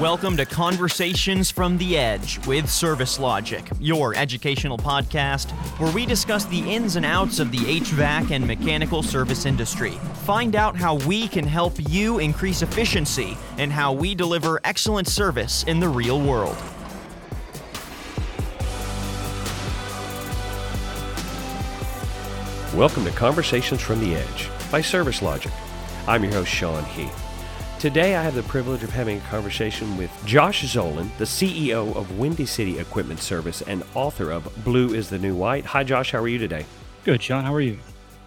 Welcome 0.00 0.38
to 0.38 0.46
Conversations 0.46 1.50
from 1.50 1.76
the 1.76 1.98
Edge 1.98 2.44
with 2.46 2.70
Service 2.70 3.18
Logic, 3.18 3.62
your 3.78 4.14
educational 4.16 4.78
podcast 4.78 5.50
where 5.78 5.92
we 5.92 6.06
discuss 6.06 6.46
the 6.46 6.60
ins 6.60 6.96
and 6.96 7.04
outs 7.04 7.38
of 7.38 7.52
the 7.52 7.58
HVAC 7.58 8.30
and 8.30 8.46
mechanical 8.46 9.02
service 9.02 9.44
industry. 9.44 9.90
Find 10.24 10.56
out 10.56 10.74
how 10.74 10.94
we 11.06 11.28
can 11.28 11.46
help 11.46 11.74
you 11.90 12.18
increase 12.18 12.62
efficiency 12.62 13.36
and 13.58 13.70
how 13.70 13.92
we 13.92 14.14
deliver 14.14 14.58
excellent 14.64 15.06
service 15.06 15.64
in 15.64 15.80
the 15.80 15.88
real 15.88 16.18
world. 16.18 16.56
Welcome 22.74 23.04
to 23.04 23.10
Conversations 23.10 23.82
from 23.82 24.00
the 24.00 24.14
Edge 24.14 24.48
by 24.72 24.80
Service 24.80 25.20
Logic. 25.20 25.52
I'm 26.08 26.24
your 26.24 26.32
host, 26.32 26.50
Sean 26.50 26.84
Heath. 26.84 27.29
Today, 27.80 28.14
I 28.14 28.22
have 28.22 28.34
the 28.34 28.42
privilege 28.42 28.82
of 28.82 28.90
having 28.90 29.16
a 29.16 29.30
conversation 29.30 29.96
with 29.96 30.10
Josh 30.26 30.64
Zolin, 30.66 31.08
the 31.16 31.24
CEO 31.24 31.96
of 31.96 32.18
Windy 32.18 32.44
City 32.44 32.78
Equipment 32.78 33.20
Service 33.20 33.62
and 33.62 33.82
author 33.94 34.30
of 34.32 34.52
Blue 34.66 34.92
is 34.92 35.08
the 35.08 35.18
New 35.18 35.34
White. 35.34 35.64
Hi, 35.64 35.82
Josh. 35.82 36.12
How 36.12 36.18
are 36.18 36.28
you 36.28 36.36
today? 36.36 36.66
Good, 37.04 37.22
Sean. 37.22 37.44
How 37.44 37.54
are 37.54 37.60
you? 37.62 37.78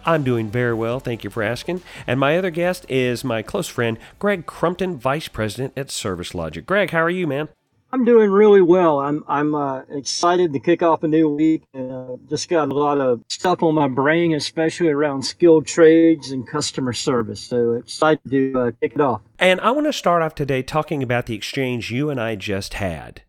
I'm 0.04 0.24
doing 0.24 0.50
very 0.50 0.74
well. 0.74 0.98
Thank 0.98 1.22
you 1.22 1.30
for 1.30 1.44
asking. 1.44 1.82
And 2.04 2.18
my 2.18 2.36
other 2.36 2.50
guest 2.50 2.84
is 2.88 3.22
my 3.22 3.42
close 3.42 3.68
friend, 3.68 3.96
Greg 4.18 4.44
Crumpton, 4.44 4.98
Vice 4.98 5.28
President 5.28 5.72
at 5.76 5.88
Service 5.88 6.34
Logic. 6.34 6.66
Greg, 6.66 6.90
how 6.90 7.02
are 7.02 7.08
you, 7.08 7.28
man? 7.28 7.48
I'm 7.94 8.04
doing 8.04 8.32
really 8.32 8.60
well. 8.60 8.98
I'm 8.98 9.22
I'm 9.28 9.54
uh, 9.54 9.82
excited 9.88 10.52
to 10.52 10.58
kick 10.58 10.82
off 10.82 11.04
a 11.04 11.06
new 11.06 11.28
week. 11.28 11.62
And, 11.72 11.92
uh, 11.92 12.16
just 12.28 12.48
got 12.48 12.68
a 12.68 12.74
lot 12.74 12.98
of 12.98 13.20
stuff 13.28 13.62
on 13.62 13.76
my 13.76 13.86
brain, 13.86 14.34
especially 14.34 14.88
around 14.88 15.22
skilled 15.22 15.64
trades 15.64 16.32
and 16.32 16.44
customer 16.44 16.92
service. 16.92 17.40
So 17.40 17.74
excited 17.74 18.28
to 18.28 18.52
uh, 18.58 18.70
kick 18.80 18.94
it 18.96 19.00
off. 19.00 19.20
And 19.38 19.60
I 19.60 19.70
want 19.70 19.86
to 19.86 19.92
start 19.92 20.22
off 20.22 20.34
today 20.34 20.60
talking 20.60 21.04
about 21.04 21.26
the 21.26 21.36
exchange 21.36 21.92
you 21.92 22.10
and 22.10 22.20
I 22.20 22.34
just 22.34 22.74
had. 22.74 23.22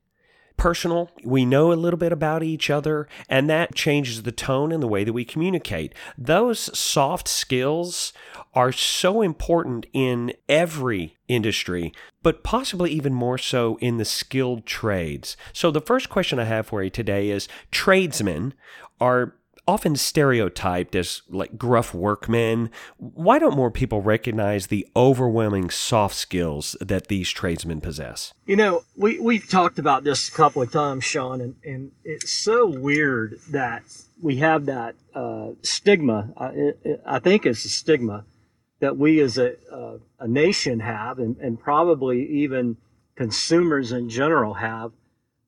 Personal, 0.58 1.12
we 1.24 1.46
know 1.46 1.72
a 1.72 1.76
little 1.76 1.98
bit 1.98 2.12
about 2.12 2.44
each 2.44 2.70
other, 2.70 3.08
and 3.30 3.50
that 3.50 3.76
changes 3.76 4.24
the 4.24 4.32
tone 4.32 4.72
and 4.72 4.82
the 4.82 4.88
way 4.88 5.04
that 5.04 5.14
we 5.14 5.26
communicate. 5.26 5.94
Those 6.18 6.78
soft 6.78 7.28
skills 7.28 8.14
are 8.54 8.72
so 8.72 9.22
important 9.22 9.86
in 9.94 10.34
every 10.48 11.18
industry, 11.28 11.94
but 12.24 12.44
possibly 12.44 12.92
even 12.92 13.14
more 13.14 13.38
so 13.38 13.78
in 13.82 13.98
the 13.98 14.06
skilled 14.06 14.66
trades. 14.66 15.36
So, 15.52 15.72
the 15.72 15.82
first 15.82 16.10
question 16.10 16.40
I 16.40 16.46
have 16.46 16.68
for 16.68 16.82
you 16.84 16.90
today 16.90 17.30
is 17.30 17.48
tradesmen 17.72 18.54
are 19.00 19.36
often 19.68 19.96
stereotyped 19.96 20.96
as 20.96 21.22
like 21.30 21.58
gruff 21.58 21.94
workmen. 21.94 22.70
Why 22.98 23.40
don't 23.40 23.56
more 23.56 23.72
people 23.72 24.02
recognize 24.02 24.68
the 24.68 24.88
overwhelming 24.96 25.70
soft 25.70 26.16
skills 26.16 26.76
that 26.80 27.08
these 27.08 27.30
tradesmen 27.30 27.82
possess? 27.82 28.34
You 28.46 28.56
know, 28.56 28.84
we, 28.96 29.20
we've 29.20 29.50
talked 29.50 29.80
about 29.80 30.04
this 30.04 30.30
a 30.30 30.32
couple 30.32 30.62
of 30.62 30.72
times, 30.72 31.04
Sean, 31.04 31.42
and, 31.42 31.56
and 31.64 31.92
it's 32.04 32.32
so 32.32 32.68
weird 32.68 33.40
that 33.50 33.84
we 34.22 34.38
have 34.38 34.66
that 34.68 34.96
uh, 35.14 35.52
stigma. 35.62 36.32
I, 36.38 36.74
I 37.06 37.20
think 37.20 37.46
it's 37.46 37.66
a 37.66 37.70
stigma 37.70 38.26
that 38.80 38.98
we 38.98 39.20
as 39.22 39.38
a, 39.38 39.56
a 40.20 40.28
nation 40.28 40.82
have, 40.82 41.18
and, 41.18 41.38
and 41.38 41.60
probably 41.60 42.28
even 42.28 42.78
consumers 43.16 43.92
in 43.92 44.10
general 44.10 44.56
have, 44.56 44.92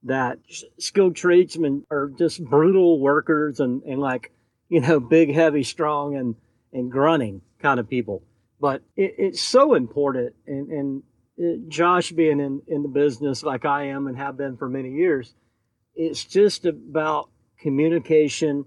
that 0.08 0.40
skilled 0.80 1.16
tradesmen 1.16 1.86
are 1.90 2.10
just 2.18 2.44
brutal 2.44 3.00
workers 3.00 3.60
and, 3.60 3.84
and 3.84 4.00
like, 4.00 4.32
you 4.70 4.82
know, 4.82 5.00
big, 5.00 5.34
heavy, 5.34 5.64
strong, 5.64 6.16
and, 6.16 6.36
and 6.74 6.92
grunting 6.92 7.42
kind 7.62 7.80
of 7.80 7.90
people. 7.90 8.24
But 8.60 8.82
it, 8.96 9.16
it's 9.18 9.42
so 9.42 9.74
important. 9.76 10.34
And, 10.46 10.70
and 10.70 11.04
it, 11.38 11.70
Josh 11.70 12.12
being 12.12 12.40
in, 12.40 12.62
in 12.68 12.82
the 12.82 12.90
business 12.90 13.44
like 13.44 13.66
I 13.66 13.88
am 13.88 14.08
and 14.08 14.18
have 14.18 14.38
been 14.38 14.58
for 14.58 14.70
many 14.70 14.92
years, 14.92 15.34
it's 15.96 16.26
just 16.26 16.66
about 16.66 17.30
communication, 17.60 18.66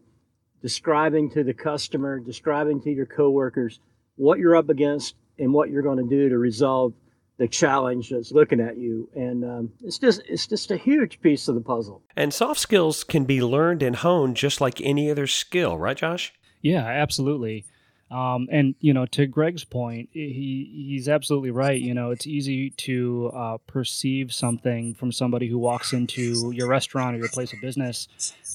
describing 0.63 1.31
to 1.31 1.45
the 1.45 1.55
customer, 1.55 2.19
describing 2.19 2.81
to 2.83 2.91
your 2.91 3.07
coworkers 3.07 3.81
what 4.17 4.39
you're 4.39 4.57
up 4.57 4.69
against 4.69 5.15
and 5.39 5.53
what 5.53 5.71
you're 5.71 5.83
going 5.83 5.97
to 5.97 6.09
do 6.09 6.29
to 6.29 6.39
resolve 6.39 6.93
the 7.41 7.49
challenge 7.49 8.11
that's 8.11 8.33
looking 8.33 8.61
at 8.61 8.77
you 8.77 9.09
and 9.17 9.45
um, 9.47 9.73
it's 9.83 9.97
just 9.97 10.21
it's 10.29 10.47
just 10.47 10.71
a 10.71 10.77
huge 10.77 11.23
piece 11.23 11.49
of 11.49 11.55
the 11.55 11.61
puzzle 11.63 12.03
and 12.15 12.35
soft 12.35 12.61
skills 12.61 13.03
can 13.03 13.25
be 13.25 13.43
learned 13.43 13.83
and 13.83 13.97
honed 13.97 14.37
just 14.37 14.61
like 14.61 14.79
any 14.83 15.11
other 15.11 15.27
skill 15.27 15.79
right 15.79 15.97
josh 15.97 16.35
yeah 16.61 16.85
absolutely 16.85 17.65
um, 18.11 18.49
and 18.51 18.75
you 18.81 18.93
know, 18.93 19.07
to 19.07 19.27
Greg's 19.27 19.63
point, 19.63 20.09
he 20.13 20.89
he's 20.89 21.09
absolutely 21.09 21.53
right. 21.53 21.81
You 21.81 21.95
know, 21.95 22.11
it's 22.11 22.27
easy 22.27 22.71
to 22.71 23.31
uh, 23.33 23.59
perceive 23.69 24.33
something 24.33 24.95
from 24.95 25.13
somebody 25.13 25.47
who 25.47 25.59
walks 25.59 25.93
into 25.93 26.51
your 26.53 26.67
restaurant 26.67 27.15
or 27.15 27.21
your 27.21 27.29
place 27.29 27.53
of 27.53 27.61
business. 27.61 28.09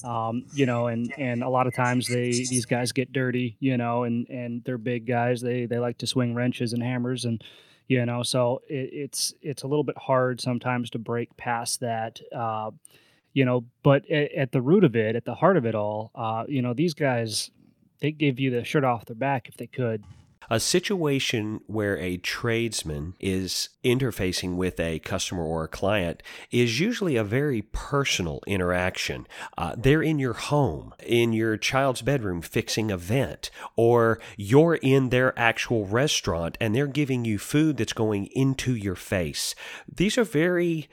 Um, 0.04 0.44
you 0.52 0.66
know, 0.66 0.88
and 0.88 1.10
and 1.16 1.42
a 1.42 1.48
lot 1.48 1.66
of 1.66 1.74
times 1.74 2.06
they 2.06 2.32
these 2.32 2.66
guys 2.66 2.92
get 2.92 3.14
dirty. 3.14 3.56
You 3.58 3.78
know, 3.78 4.02
and 4.02 4.28
and 4.28 4.62
they're 4.64 4.76
big 4.76 5.06
guys. 5.06 5.40
They 5.40 5.64
they 5.64 5.78
like 5.78 5.96
to 5.98 6.06
swing 6.06 6.34
wrenches 6.34 6.74
and 6.74 6.82
hammers 6.82 7.24
and 7.24 7.42
you 7.88 8.04
know 8.04 8.22
so 8.22 8.62
it, 8.68 8.90
it's 8.92 9.34
it's 9.42 9.62
a 9.62 9.66
little 9.66 9.84
bit 9.84 9.96
hard 9.98 10.40
sometimes 10.40 10.90
to 10.90 10.98
break 10.98 11.36
past 11.36 11.80
that 11.80 12.20
uh, 12.34 12.70
you 13.32 13.44
know 13.44 13.64
but 13.82 14.08
at, 14.10 14.32
at, 14.32 14.52
the 14.52 14.60
root 14.60 14.84
of 14.84 14.96
it 14.96 15.16
at 15.16 15.24
the 15.24 15.34
heart 15.34 15.56
of 15.56 15.66
it 15.66 15.74
all 15.74 16.10
uh, 16.14 16.44
you 16.48 16.62
know 16.62 16.74
these 16.74 16.94
guys 16.94 17.50
they 18.00 18.12
give 18.12 18.38
you 18.38 18.50
the 18.50 18.64
shirt 18.64 18.84
off 18.84 19.04
their 19.06 19.16
back 19.16 19.48
if 19.48 19.56
they 19.56 19.66
could. 19.66 20.04
A 20.48 20.60
situation 20.60 21.60
where 21.66 21.96
a 21.98 22.18
tradesman 22.18 23.14
is 23.18 23.70
interfacing 23.84 24.56
with 24.56 24.78
a 24.78 25.00
customer 25.00 25.44
or 25.44 25.64
a 25.64 25.68
client 25.68 26.22
is 26.50 26.78
usually 26.78 27.16
a 27.16 27.24
very 27.24 27.62
personal 27.62 28.40
interaction. 28.46 29.26
Uh, 29.58 29.74
they're 29.76 30.02
in 30.02 30.18
your 30.18 30.34
home, 30.34 30.94
in 31.04 31.32
your 31.32 31.56
child's 31.56 32.02
bedroom, 32.02 32.42
fixing 32.42 32.90
a 32.90 32.96
vent, 32.96 33.50
or 33.76 34.20
you're 34.36 34.76
in 34.76 35.08
their 35.08 35.36
actual 35.38 35.86
restaurant 35.86 36.56
and 36.60 36.74
they're 36.74 36.86
giving 36.86 37.24
you 37.24 37.38
food 37.38 37.76
that's 37.76 37.92
going 37.92 38.26
into 38.26 38.74
your 38.74 38.96
face. 38.96 39.54
These 39.92 40.16
are 40.16 40.24
very 40.24 40.88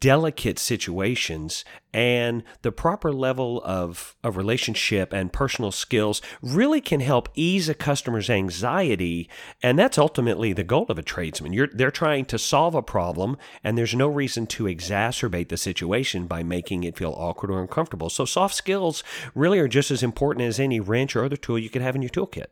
delicate 0.00 0.58
situations 0.58 1.64
and 1.92 2.42
the 2.62 2.72
proper 2.72 3.12
level 3.12 3.62
of, 3.64 4.16
of 4.24 4.36
relationship 4.36 5.12
and 5.12 5.32
personal 5.32 5.70
skills 5.70 6.20
really 6.42 6.80
can 6.80 7.00
help 7.00 7.28
ease 7.34 7.68
a 7.68 7.74
customer's 7.74 8.28
anxiety. 8.28 9.28
And 9.62 9.78
that's 9.78 9.98
ultimately 9.98 10.52
the 10.52 10.64
goal 10.64 10.86
of 10.88 10.98
a 10.98 11.02
tradesman. 11.02 11.52
You're, 11.52 11.68
they're 11.72 11.90
trying 11.90 12.24
to 12.26 12.38
solve 12.38 12.74
a 12.74 12.82
problem 12.82 13.36
and 13.62 13.78
there's 13.78 13.94
no 13.94 14.08
reason 14.08 14.46
to 14.48 14.64
exacerbate 14.64 15.48
the 15.48 15.56
situation 15.56 16.26
by 16.26 16.42
making 16.42 16.84
it 16.84 16.96
feel 16.96 17.14
awkward 17.16 17.50
or 17.50 17.60
uncomfortable. 17.60 18.10
So 18.10 18.24
soft 18.24 18.54
skills 18.54 19.04
really 19.34 19.58
are 19.58 19.68
just 19.68 19.90
as 19.90 20.02
important 20.02 20.46
as 20.46 20.58
any 20.58 20.80
wrench 20.80 21.14
or 21.14 21.24
other 21.24 21.36
tool 21.36 21.58
you 21.58 21.70
could 21.70 21.82
have 21.82 21.94
in 21.94 22.02
your 22.02 22.10
toolkit. 22.10 22.46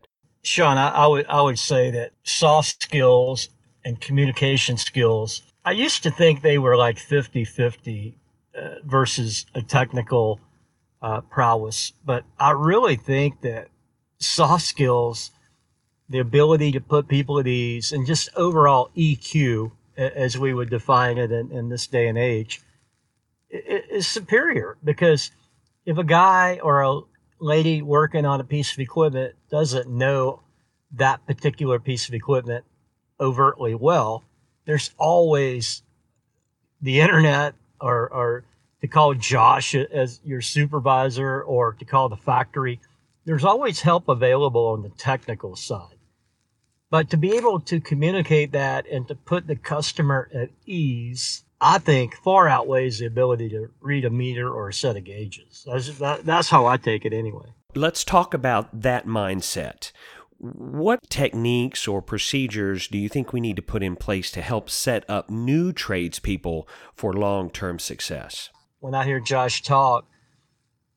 Sean 0.45 0.77
I, 0.77 0.89
I 0.89 1.07
would 1.07 1.27
i 1.29 1.41
would 1.41 1.59
say 1.59 1.91
that 1.93 2.13
soft 2.25 2.83
skills 2.83 3.49
and 3.85 4.01
communication 4.01 4.77
skills 4.77 5.43
I 5.65 5.73
used 5.73 6.03
to 6.03 6.11
think 6.11 6.43
they 6.43 6.59
were 6.59 6.77
like 6.77 6.99
50 6.99 7.45
50 7.45 8.19
uh, 8.55 8.69
versus 8.85 9.47
a 9.55 9.63
technical 9.63 10.41
uh, 11.01 11.21
prowess, 11.23 11.93
but 12.05 12.25
I 12.39 12.51
really 12.51 12.97
think 12.97 13.41
that 13.43 13.69
soft 14.19 14.65
skills, 14.65 15.31
the 16.09 16.19
ability 16.19 16.73
to 16.73 16.81
put 16.81 17.09
people 17.09 17.39
at 17.39 17.47
ease, 17.47 17.93
and 17.93 18.07
just 18.07 18.29
overall 18.37 18.91
EQ, 18.97 19.73
as 19.97 20.37
we 20.39 20.53
would 20.53 20.71
define 20.71 21.19
it 21.19 21.31
in, 21.31 21.51
in 21.53 21.69
this 21.69 21.87
day 21.87 22.09
and 22.09 22.19
age, 22.19 22.61
is 23.51 24.07
superior. 24.07 24.79
Because 24.83 25.31
if 25.87 25.99
a 25.99 26.05
guy 26.05 26.59
or 26.63 26.83
a 26.83 27.01
lady 27.41 27.83
working 27.83 28.25
on 28.25 28.41
a 28.41 28.45
piece 28.45 28.73
of 28.73 28.79
equipment 28.79 29.35
doesn't 29.51 29.89
know 29.89 30.43
that 30.93 31.27
particular 31.27 31.79
piece 31.79 32.09
of 32.09 32.15
equipment 32.15 32.65
overtly 33.21 33.75
well, 33.75 34.25
there's 34.65 34.91
always 34.99 35.83
the 36.81 37.01
internet 37.01 37.55
or, 37.81 38.09
or 38.13 38.45
to 38.81 38.89
call 38.89 39.15
Josh 39.15 39.75
as 39.75 40.21
your 40.25 40.41
supervisor 40.41 41.43
or 41.43 41.75
to 41.75 41.85
call 41.85 42.09
the 42.09 42.17
factory. 42.17 42.81
There's 43.25 43.45
always 43.45 43.81
help 43.81 44.09
available 44.09 44.67
on 44.67 44.83
the 44.83 44.91
technical 44.91 45.55
side. 45.57 45.97
But 46.91 47.09
to 47.11 47.17
be 47.17 47.37
able 47.37 47.61
to 47.61 47.81
communicate 47.81 48.53
that 48.53 48.87
and 48.87 49.09
to 49.09 49.15
put 49.15 49.47
the 49.47 49.57
customer 49.57 50.29
at 50.35 50.51
ease, 50.67 51.45
I 51.61 51.79
think 51.79 52.17
far 52.17 52.49
outweighs 52.49 52.99
the 52.99 53.07
ability 53.07 53.49
to 53.51 53.71
read 53.81 54.05
a 54.05 54.11
meter 54.11 54.51
or 54.51 54.69
a 54.69 54.75
set 54.75 54.97
of 54.97 55.05
gauges. 55.05 55.65
That's, 55.67 55.99
that, 55.99 56.27
that's 56.27 56.51
how 56.51 56.67
I 56.67 56.77
take 56.77 57.05
it 57.05 57.13
anyway. 57.13 57.47
Let's 57.75 58.05
talk 58.05 58.35
about 58.35 58.83
that 58.83 59.07
mindset. 59.07 59.93
What 60.43 61.09
techniques 61.09 61.87
or 61.87 62.03
procedures 62.03 62.89
do 62.89 62.99
you 62.99 63.09
think 63.09 63.33
we 63.33 63.41
need 63.41 63.55
to 63.55 63.63
put 63.63 63.81
in 63.81 63.95
place 63.95 64.33
to 64.33 64.43
help 64.43 64.69
set 64.69 65.09
up 65.09 65.31
new 65.31 65.73
tradespeople 65.73 66.67
for 66.97 67.13
long 67.13 67.49
term 67.49 67.79
success? 67.79 68.51
When 68.81 68.93
I 68.93 69.05
hear 69.05 69.21
Josh 69.21 69.63
talk, 69.63 70.05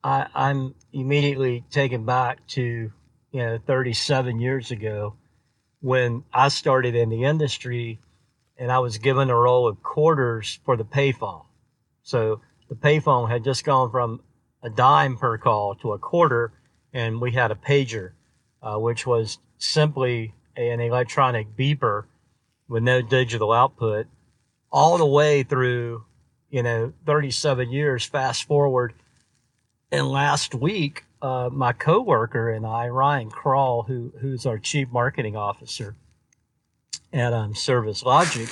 I, 0.02 0.26
I'm 0.34 0.74
immediately 0.92 1.64
taken 1.70 2.04
back 2.04 2.44
to 2.48 2.90
you 3.30 3.40
know 3.40 3.58
37 3.64 4.40
years 4.40 4.72
ago 4.72 5.14
when 5.80 6.24
I 6.32 6.48
started 6.48 6.96
in 6.96 7.08
the 7.08 7.22
industry 7.22 8.00
and 8.58 8.72
I 8.72 8.80
was 8.80 8.98
given 8.98 9.30
a 9.30 9.36
roll 9.36 9.68
of 9.68 9.80
quarters 9.80 10.58
for 10.64 10.76
the 10.76 10.84
payphone. 10.84 11.44
So 12.02 12.40
the 12.68 12.74
payphone 12.74 13.30
had 13.30 13.44
just 13.44 13.64
gone 13.64 13.92
from 13.92 14.22
a 14.60 14.70
dime 14.70 15.16
per 15.16 15.38
call 15.38 15.76
to 15.76 15.92
a 15.92 16.00
quarter, 16.00 16.52
and 16.92 17.20
we 17.20 17.30
had 17.30 17.52
a 17.52 17.54
pager, 17.54 18.12
uh, 18.66 18.76
which 18.76 19.06
was 19.06 19.38
simply 19.58 20.34
an 20.56 20.80
electronic 20.80 21.56
beeper 21.56 22.04
with 22.68 22.82
no 22.82 23.00
digital 23.00 23.52
output, 23.52 24.06
all 24.72 24.98
the 24.98 25.06
way 25.06 25.44
through, 25.44 26.04
you 26.50 26.62
know, 26.64 26.92
37 27.06 27.70
years. 27.70 28.04
Fast 28.04 28.44
forward, 28.44 28.92
and 29.92 30.10
last 30.10 30.52
week, 30.52 31.04
uh, 31.22 31.48
my 31.52 31.72
coworker 31.72 32.50
and 32.50 32.66
I, 32.66 32.88
Ryan 32.88 33.30
Crawl, 33.30 33.84
who 33.84 34.12
who's 34.20 34.44
our 34.44 34.58
chief 34.58 34.88
marketing 34.90 35.36
officer 35.36 35.94
at 37.12 37.32
um, 37.32 37.54
Service 37.54 38.02
Logic, 38.02 38.48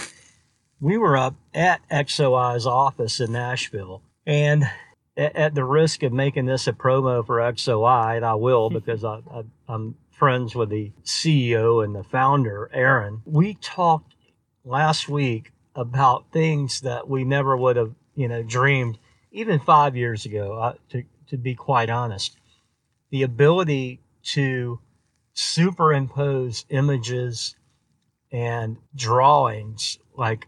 we 0.81 0.96
were 0.96 1.16
up 1.16 1.34
at 1.52 1.81
XOI's 1.90 2.66
office 2.66 3.19
in 3.19 3.32
Nashville, 3.32 4.00
and 4.25 4.70
at, 5.16 5.34
at 5.34 5.55
the 5.56 5.64
risk 5.64 6.05
of 6.05 6.12
making 6.12 6.46
this 6.46 6.69
a 6.69 6.72
promo 6.72 7.26
for 7.26 7.38
XOI, 7.38 8.16
and 8.16 8.25
I 8.25 8.34
will 8.34 8.70
because 8.78 9.02
I, 9.02 9.19
I, 9.32 9.43
I'm 9.69 9.96
friends 10.14 10.55
with 10.55 10.70
the 10.70 10.93
CEO 11.05 11.84
and 11.84 11.94
the 11.94 12.05
founder, 12.05 12.70
Aaron. 12.72 13.22
We 13.25 13.55
talked 13.55 14.14
last 14.64 15.08
week 15.08 15.52
about 15.75 16.31
things 16.32 16.81
that 16.82 17.08
we 17.08 17.25
never 17.25 17.56
would 17.56 17.76
have, 17.76 17.94
you 18.14 18.28
know, 18.28 18.43
dreamed 18.43 18.99
even 19.32 19.58
five 19.58 19.96
years 19.96 20.25
ago. 20.25 20.58
Uh, 20.58 20.75
to 20.90 21.05
to 21.28 21.37
be 21.37 21.55
quite 21.55 21.90
honest, 21.90 22.37
the 23.11 23.22
ability 23.22 24.00
to 24.22 24.78
superimpose 25.32 26.64
images 26.69 27.56
and 28.31 28.76
drawings, 28.94 29.99
like 30.16 30.46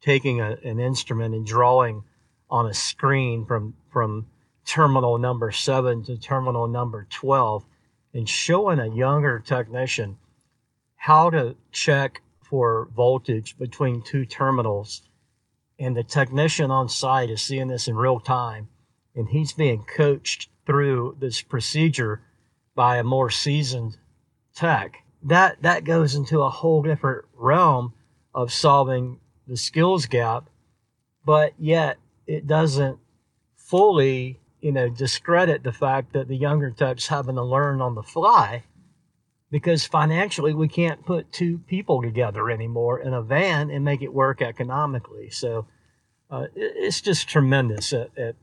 taking 0.00 0.40
a, 0.40 0.56
an 0.64 0.80
instrument 0.80 1.34
and 1.34 1.46
drawing 1.46 2.02
on 2.50 2.66
a 2.66 2.74
screen 2.74 3.44
from 3.46 3.74
from 3.90 4.26
terminal 4.64 5.16
number 5.18 5.52
seven 5.52 6.02
to 6.04 6.18
terminal 6.18 6.66
number 6.66 7.06
12 7.10 7.64
and 8.16 8.26
showing 8.26 8.78
a 8.78 8.94
younger 8.94 9.38
technician 9.38 10.16
how 10.96 11.28
to 11.28 11.54
check 11.70 12.22
for 12.40 12.88
voltage 12.96 13.58
between 13.58 14.00
two 14.00 14.24
terminals. 14.24 15.02
And 15.78 15.94
the 15.94 16.02
technician 16.02 16.70
on 16.70 16.88
site 16.88 17.28
is 17.28 17.42
seeing 17.42 17.68
this 17.68 17.88
in 17.88 17.94
real 17.94 18.18
time, 18.18 18.68
and 19.14 19.28
he's 19.28 19.52
being 19.52 19.84
coached 19.84 20.48
through 20.64 21.18
this 21.20 21.42
procedure 21.42 22.22
by 22.74 22.96
a 22.96 23.04
more 23.04 23.28
seasoned 23.28 23.98
tech. 24.54 25.04
That 25.22 25.60
that 25.60 25.84
goes 25.84 26.14
into 26.14 26.40
a 26.40 26.48
whole 26.48 26.82
different 26.82 27.26
realm 27.34 27.92
of 28.34 28.50
solving 28.50 29.20
the 29.46 29.58
skills 29.58 30.06
gap, 30.06 30.48
but 31.26 31.52
yet 31.58 31.98
it 32.26 32.46
doesn't 32.46 32.98
fully, 33.56 34.40
you 34.66 34.72
know, 34.72 34.88
discredit 34.88 35.62
the 35.62 35.70
fact 35.70 36.12
that 36.12 36.26
the 36.26 36.34
younger 36.34 36.72
techs 36.72 37.06
having 37.06 37.36
to 37.36 37.42
learn 37.44 37.80
on 37.80 37.94
the 37.94 38.02
fly 38.02 38.64
because 39.48 39.86
financially 39.86 40.52
we 40.52 40.66
can't 40.66 41.06
put 41.06 41.30
two 41.30 41.58
people 41.68 42.02
together 42.02 42.50
anymore 42.50 42.98
in 42.98 43.14
a 43.14 43.22
van 43.22 43.70
and 43.70 43.84
make 43.84 44.02
it 44.02 44.12
work 44.12 44.42
economically. 44.42 45.30
So 45.30 45.68
uh, 46.32 46.46
it's 46.56 47.00
just 47.00 47.28
tremendous 47.28 47.92
at, 47.92 48.10
at, 48.18 48.34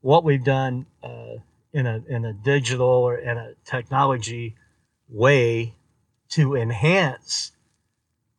what 0.00 0.24
we've 0.24 0.42
done 0.42 0.86
uh, 1.00 1.36
in 1.72 1.86
a 1.86 2.02
in 2.08 2.24
a 2.24 2.32
digital 2.32 2.88
or 2.88 3.16
in 3.16 3.36
a 3.36 3.52
technology 3.64 4.56
way 5.08 5.74
to 6.30 6.56
enhance 6.56 7.52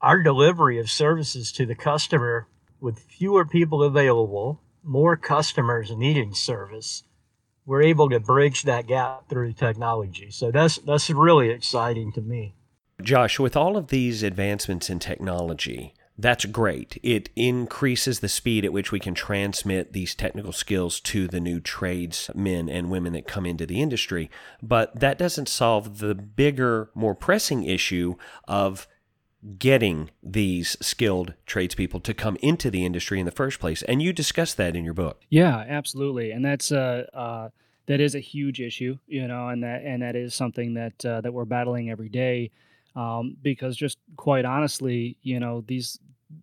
our 0.01 0.21
delivery 0.21 0.77
of 0.77 0.89
services 0.89 1.53
to 1.53 1.65
the 1.65 1.75
customer 1.75 2.47
with 2.81 2.99
fewer 2.99 3.45
people 3.45 3.81
available, 3.81 4.59
more 4.83 5.15
customers 5.15 5.89
needing 5.95 6.33
service 6.33 7.03
we're 7.69 7.83
able 7.83 8.09
to 8.09 8.19
bridge 8.19 8.63
that 8.63 8.87
gap 8.87 9.29
through 9.29 9.53
technology. 9.53 10.31
So 10.31 10.49
that's 10.49 10.79
that's 10.79 11.11
really 11.11 11.51
exciting 11.51 12.11
to 12.13 12.21
me. 12.21 12.55
Josh, 12.99 13.37
with 13.37 13.55
all 13.55 13.77
of 13.77 13.89
these 13.89 14.23
advancements 14.23 14.89
in 14.89 14.97
technology, 14.97 15.93
that's 16.17 16.45
great. 16.45 16.97
It 17.03 17.29
increases 17.35 18.21
the 18.21 18.27
speed 18.27 18.65
at 18.65 18.73
which 18.73 18.91
we 18.91 18.99
can 18.99 19.13
transmit 19.13 19.93
these 19.93 20.15
technical 20.15 20.51
skills 20.51 20.99
to 21.01 21.27
the 21.27 21.39
new 21.39 21.59
tradesmen 21.59 22.69
and 22.69 22.89
women 22.89 23.13
that 23.13 23.27
come 23.27 23.45
into 23.45 23.67
the 23.67 23.83
industry. 23.83 24.31
But 24.63 24.99
that 24.99 25.19
doesn't 25.19 25.47
solve 25.47 25.99
the 25.99 26.15
bigger, 26.15 26.89
more 26.95 27.13
pressing 27.13 27.63
issue 27.63 28.15
of 28.47 28.87
getting 29.57 30.09
these 30.21 30.75
skilled 30.81 31.33
tradespeople 31.45 31.99
to 32.01 32.13
come 32.13 32.37
into 32.41 32.69
the 32.69 32.85
industry 32.85 33.19
in 33.19 33.25
the 33.25 33.31
first 33.31 33.59
place. 33.59 33.81
And 33.83 34.01
you 34.01 34.11
discuss 34.11 34.53
that 34.55 34.75
in 34.75 34.83
your 34.83 34.93
book. 34.93 35.21
Yeah, 35.29 35.57
absolutely. 35.67 36.31
And 36.31 36.43
that's 36.43 36.71
uh, 36.71 37.05
uh, 37.13 37.49
that 37.87 37.99
is 37.99 38.15
a 38.15 38.19
huge 38.19 38.59
issue, 38.59 38.97
you 39.07 39.27
know, 39.27 39.47
and 39.47 39.63
that 39.63 39.83
and 39.83 40.01
that 40.01 40.15
is 40.15 40.35
something 40.35 40.73
that 40.75 41.05
uh, 41.05 41.21
that 41.21 41.33
we're 41.33 41.45
battling 41.45 41.89
every 41.89 42.09
day. 42.09 42.51
Um, 42.95 43.37
because 43.41 43.77
just 43.77 43.97
quite 44.17 44.45
honestly, 44.45 45.15
you 45.21 45.39
know, 45.39 45.63
these 45.67 45.99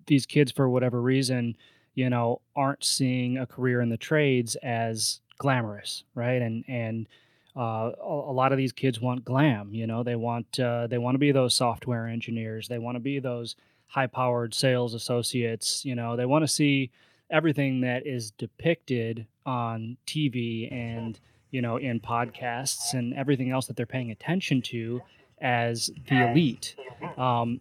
these 0.07 0.27
kids 0.27 0.51
for 0.51 0.69
whatever 0.69 1.03
reason, 1.03 1.57
you 1.95 2.09
know, 2.09 2.41
aren't 2.55 2.85
seeing 2.85 3.37
a 3.37 3.47
career 3.47 3.81
in 3.81 3.91
the 3.91 3.97
trades 3.97 4.57
as 4.57 5.21
glamorous, 5.39 6.05
right? 6.15 6.41
And 6.41 6.65
and 6.67 7.09
uh, 7.57 7.93
a, 8.01 8.31
a, 8.31 8.33
lot 8.33 8.53
of 8.53 8.59
these 8.59 8.73
kids 8.73 9.01
want 9.01 9.25
glam. 9.25 9.73
You 9.73 9.87
know, 9.87 10.03
they 10.03 10.17
want 10.17 10.61
uh, 10.61 10.87
they 10.89 10.99
want 10.99 11.15
to 11.15 11.19
be 11.19 11.33
those 11.33 11.55
software 11.55 12.07
engineers. 12.07 12.69
They 12.69 12.79
want 12.79 12.97
to 12.97 13.01
be 13.01 13.19
those 13.19 13.57
high-powered 13.87 14.53
sales 14.53 14.95
associates. 14.95 15.85
You 15.85 15.95
know, 15.95 16.17
they 16.17 16.27
want 16.27 16.43
to 16.43 16.49
see 16.49 16.91
everything 17.31 17.81
that 17.81 18.07
is 18.07 18.31
depicted 18.33 19.27
on 19.47 19.97
TV 20.07 20.71
and 20.73 21.19
you 21.51 21.63
know 21.63 21.77
in 21.77 21.99
podcasts 22.01 22.93
and 22.93 23.15
everything 23.15 23.51
else 23.51 23.67
that 23.67 23.77
they're 23.77 23.87
paying 23.87 24.11
attention 24.11 24.61
to 24.61 25.01
as 25.41 25.91
the 26.09 26.31
elite. 26.31 26.77
Um, 27.17 27.61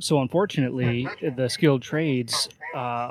so 0.00 0.20
unfortunately, 0.20 1.08
the 1.36 1.48
skilled 1.48 1.82
trades 1.82 2.48
uh, 2.74 3.10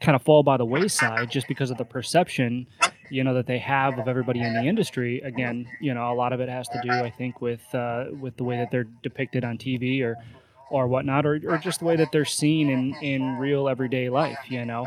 kind 0.00 0.16
of 0.16 0.22
fall 0.22 0.42
by 0.42 0.56
the 0.56 0.64
wayside 0.64 1.30
just 1.30 1.48
because 1.48 1.70
of 1.70 1.76
the 1.78 1.84
perception 1.84 2.66
you 3.10 3.24
know 3.24 3.34
that 3.34 3.46
they 3.46 3.58
have 3.58 3.98
of 3.98 4.08
everybody 4.08 4.40
in 4.40 4.54
the 4.54 4.62
industry 4.62 5.20
again 5.20 5.66
you 5.80 5.92
know 5.94 6.12
a 6.12 6.14
lot 6.14 6.32
of 6.32 6.40
it 6.40 6.48
has 6.48 6.68
to 6.68 6.80
do 6.82 6.90
i 6.90 7.10
think 7.10 7.40
with 7.40 7.62
uh, 7.74 8.06
with 8.20 8.36
the 8.36 8.44
way 8.44 8.56
that 8.56 8.70
they're 8.70 8.86
depicted 9.02 9.44
on 9.44 9.58
tv 9.58 10.02
or 10.02 10.16
or 10.70 10.86
whatnot 10.88 11.26
or, 11.26 11.40
or 11.46 11.58
just 11.58 11.80
the 11.80 11.84
way 11.84 11.96
that 11.96 12.10
they're 12.12 12.24
seen 12.24 12.70
in 12.70 12.94
in 13.02 13.36
real 13.38 13.68
everyday 13.68 14.08
life 14.08 14.38
you 14.48 14.64
know? 14.64 14.86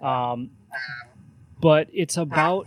Um, 0.00 0.50
but 1.60 1.88
it's 1.92 2.16
about 2.16 2.66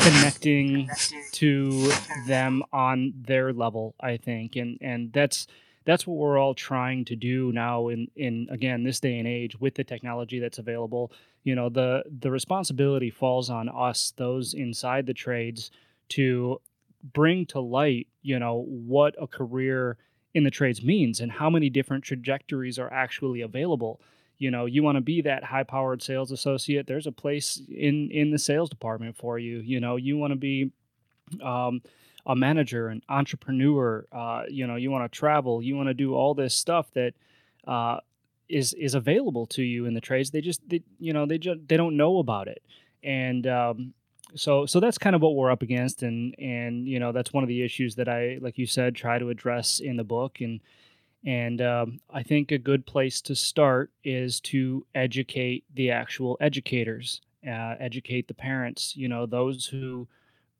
connecting 0.00 0.88
to 1.32 1.92
them 2.26 2.62
on 2.72 3.12
their 3.26 3.52
level 3.52 3.94
i 4.00 4.16
think 4.16 4.56
and 4.56 4.78
and 4.80 5.12
that's 5.12 5.46
that's 5.84 6.06
what 6.06 6.16
we're 6.16 6.38
all 6.38 6.54
trying 6.54 7.04
to 7.04 7.16
do 7.16 7.52
now 7.52 7.88
in 7.88 8.08
in 8.16 8.48
again 8.50 8.84
this 8.84 9.00
day 9.00 9.18
and 9.18 9.28
age 9.28 9.58
with 9.60 9.74
the 9.74 9.84
technology 9.84 10.38
that's 10.38 10.58
available 10.58 11.12
you 11.44 11.54
know 11.54 11.68
the 11.68 12.02
the 12.20 12.30
responsibility 12.30 13.10
falls 13.10 13.50
on 13.50 13.68
us 13.68 14.12
those 14.16 14.54
inside 14.54 15.06
the 15.06 15.14
trades 15.14 15.70
to 16.08 16.60
bring 17.12 17.46
to 17.46 17.60
light 17.60 18.06
you 18.22 18.38
know 18.38 18.64
what 18.66 19.14
a 19.20 19.26
career 19.26 19.96
in 20.34 20.44
the 20.44 20.50
trades 20.50 20.82
means 20.82 21.20
and 21.20 21.32
how 21.32 21.50
many 21.50 21.68
different 21.68 22.04
trajectories 22.04 22.78
are 22.78 22.92
actually 22.92 23.40
available 23.40 24.00
you 24.38 24.50
know 24.50 24.66
you 24.66 24.82
want 24.82 24.96
to 24.96 25.02
be 25.02 25.20
that 25.20 25.44
high 25.44 25.64
powered 25.64 26.02
sales 26.02 26.30
associate 26.30 26.86
there's 26.86 27.06
a 27.06 27.12
place 27.12 27.60
in 27.68 28.10
in 28.10 28.30
the 28.30 28.38
sales 28.38 28.70
department 28.70 29.16
for 29.16 29.38
you 29.38 29.58
you 29.58 29.80
know 29.80 29.96
you 29.96 30.16
want 30.16 30.32
to 30.32 30.38
be 30.38 30.70
um, 31.42 31.80
a 32.26 32.36
manager, 32.36 32.88
an 32.88 33.02
entrepreneur. 33.08 34.06
Uh, 34.12 34.44
you 34.48 34.66
know, 34.66 34.76
you 34.76 34.90
want 34.90 35.10
to 35.10 35.16
travel, 35.16 35.62
you 35.62 35.76
want 35.76 35.88
to 35.88 35.94
do 35.94 36.14
all 36.14 36.34
this 36.34 36.54
stuff 36.54 36.90
that 36.92 37.14
uh, 37.66 37.98
is 38.52 38.74
is 38.74 38.94
available 38.94 39.46
to 39.46 39.62
you 39.62 39.86
in 39.86 39.94
the 39.94 40.00
trades. 40.00 40.30
They 40.30 40.42
just, 40.42 40.60
they, 40.68 40.82
you 41.00 41.12
know, 41.12 41.26
they 41.26 41.38
just 41.38 41.60
they 41.66 41.76
don't 41.76 41.96
know 41.96 42.18
about 42.18 42.48
it, 42.48 42.62
and 43.02 43.46
um, 43.46 43.94
so 44.34 44.66
so 44.66 44.78
that's 44.78 44.98
kind 44.98 45.16
of 45.16 45.22
what 45.22 45.34
we're 45.34 45.50
up 45.50 45.62
against, 45.62 46.02
and 46.02 46.34
and 46.38 46.86
you 46.86 47.00
know 47.00 47.12
that's 47.12 47.32
one 47.32 47.42
of 47.42 47.48
the 47.48 47.62
issues 47.62 47.94
that 47.96 48.08
I, 48.08 48.38
like 48.40 48.58
you 48.58 48.66
said, 48.66 48.94
try 48.94 49.18
to 49.18 49.30
address 49.30 49.80
in 49.80 49.96
the 49.96 50.04
book, 50.04 50.40
and 50.40 50.60
and 51.24 51.62
um, 51.62 52.00
I 52.12 52.22
think 52.22 52.52
a 52.52 52.58
good 52.58 52.86
place 52.86 53.20
to 53.22 53.34
start 53.34 53.90
is 54.04 54.40
to 54.40 54.84
educate 54.94 55.64
the 55.74 55.90
actual 55.90 56.36
educators, 56.40 57.22
uh, 57.46 57.76
educate 57.80 58.28
the 58.28 58.34
parents. 58.34 58.96
You 58.96 59.08
know, 59.08 59.26
those 59.26 59.66
who 59.66 60.06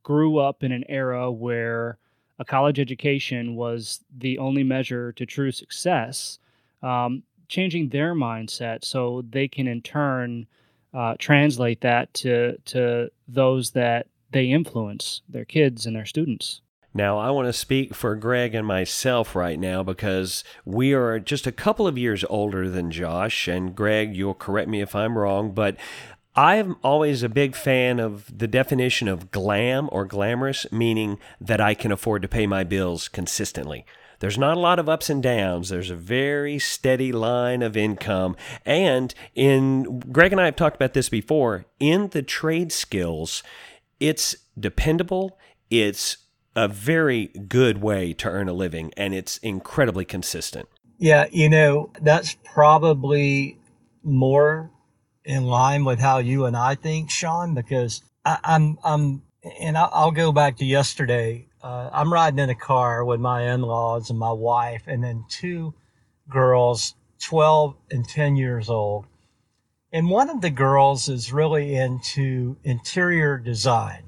grew 0.03 0.39
up 0.39 0.63
in 0.63 0.73
an 0.73 0.85
era 0.89 1.31
where 1.31 1.99
a 2.39 2.45
college 2.45 2.81
education 2.81 3.55
was 3.55 4.01
the 4.17 4.39
only 4.39 4.65
measure 4.65 5.13
to 5.13 5.27
true 5.27 5.53
success, 5.53 6.39
um, 6.83 7.23
changing 7.53 7.91
their 7.91 8.15
mindset 8.15 8.83
so 8.83 9.23
they 9.29 9.47
can 9.47 9.69
in 9.69 9.83
turn 9.83 10.47
uh, 10.95 11.15
translate 11.19 11.83
that 11.83 12.13
to 12.15 12.57
to 12.65 13.11
those 13.29 13.73
that 13.73 14.07
they 14.31 14.47
influence, 14.47 15.21
their 15.29 15.45
kids 15.45 15.85
and 15.85 15.95
their 15.95 16.07
students. 16.07 16.63
Now, 16.95 17.19
I 17.19 17.31
want 17.31 17.49
to 17.49 17.53
speak 17.53 17.95
for 17.95 18.17
Greg 18.17 18.55
and 18.55 18.67
myself 18.67 19.35
right 19.35 19.59
now 19.59 19.83
because 19.83 20.45
we 20.65 20.93
are 20.93 21.19
just 21.19 21.47
a 21.47 21.53
couple 21.53 21.87
of 21.87 21.97
years 21.97 22.25
older 22.29 22.69
than 22.69 22.91
Josh. 22.91 23.49
And 23.49 23.75
Greg, 23.75 24.15
you'll 24.15 24.35
correct 24.35 24.69
me 24.69 24.83
if 24.83 24.95
I'm 24.95 25.17
wrong, 25.17 25.53
but 25.53 25.77
I'm 26.35 26.77
always 26.83 27.23
a 27.23 27.31
big 27.31 27.57
fan 27.57 27.99
of 27.99 28.39
the 28.39 28.47
definition 28.47 29.09
of 29.09 29.31
glam 29.31 29.89
or 29.93 30.05
glamorous, 30.05 30.67
meaning 30.71 31.19
that 31.41 31.61
I 31.63 31.73
can 31.73 31.93
afford 31.93 32.23
to 32.23 32.29
pay 32.29 32.47
my 32.47 32.63
bills 32.63 33.09
consistently. 33.09 33.87
There's 34.23 34.39
not 34.39 34.57
a 34.57 34.61
lot 34.61 34.79
of 34.79 34.89
ups 34.89 35.11
and 35.11 35.21
downs. 35.21 35.71
There's 35.71 35.91
a 35.91 35.97
very 35.97 36.61
steady 36.61 37.11
line 37.11 37.61
of 37.61 37.77
income. 37.77 38.37
And 38.65 39.13
in 39.35 39.99
Greg 40.13 40.31
and 40.31 40.41
I 40.41 40.45
have 40.45 40.55
talked 40.55 40.77
about 40.77 40.95
this 40.95 41.09
before, 41.09 41.65
in 41.81 42.07
the 42.11 42.23
trade 42.23 42.71
skills, 42.71 43.43
it's 43.99 44.37
dependable, 44.57 45.37
it's 45.71 46.19
a 46.55 46.69
very 46.69 47.27
good 47.49 47.83
way 47.83 48.13
to 48.13 48.29
earn 48.29 48.49
a 48.49 48.53
living, 48.53 48.93
and 48.97 49.13
it's 49.13 49.39
incredibly 49.39 50.05
consistent. 50.05 50.69
Yeah, 50.99 51.27
you 51.33 51.49
know, 51.49 51.91
that's 52.01 52.37
probably 52.45 53.59
more 54.05 54.71
in 55.25 55.47
line 55.47 55.85
with 55.85 55.99
how 55.99 56.19
you 56.19 56.45
and 56.45 56.57
I 56.57 56.77
think, 56.77 57.11
Sean, 57.11 57.55
because 57.55 58.03
I, 58.25 58.39
am 58.45 58.79
I'm, 58.85 59.23
I'm, 59.45 59.53
and 59.59 59.77
I'll 59.77 60.13
go 60.13 60.31
back 60.31 60.59
to 60.59 60.65
yesterday. 60.65 61.49
Uh, 61.63 61.89
I'm 61.93 62.13
riding 62.13 62.41
in 62.41 62.51
a 62.51 62.57
car 62.57 63.05
with 63.05 63.21
my 63.21 63.53
in-laws 63.53 64.11
and 64.11 64.19
my 64.19 64.33
wife, 64.33 64.83
and 64.87 65.05
then 65.05 65.25
two 65.29 65.75
girls, 66.29 66.95
12 67.21 67.77
and 67.91 68.09
10 68.09 68.35
years 68.35 68.69
old. 68.69 69.07
And 69.93 70.11
one 70.11 70.29
of 70.29 70.41
the 70.41 70.51
girls 70.51 71.09
is 71.09 71.33
really 71.33 71.77
into 71.77 72.57
interior 72.65 73.39
design, 73.39 74.05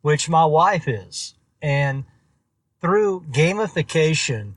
which 0.00 0.28
my 0.28 0.46
wife 0.46 0.88
is. 0.88 1.34
And 1.60 2.04
through 2.80 3.26
gamification, 3.30 4.52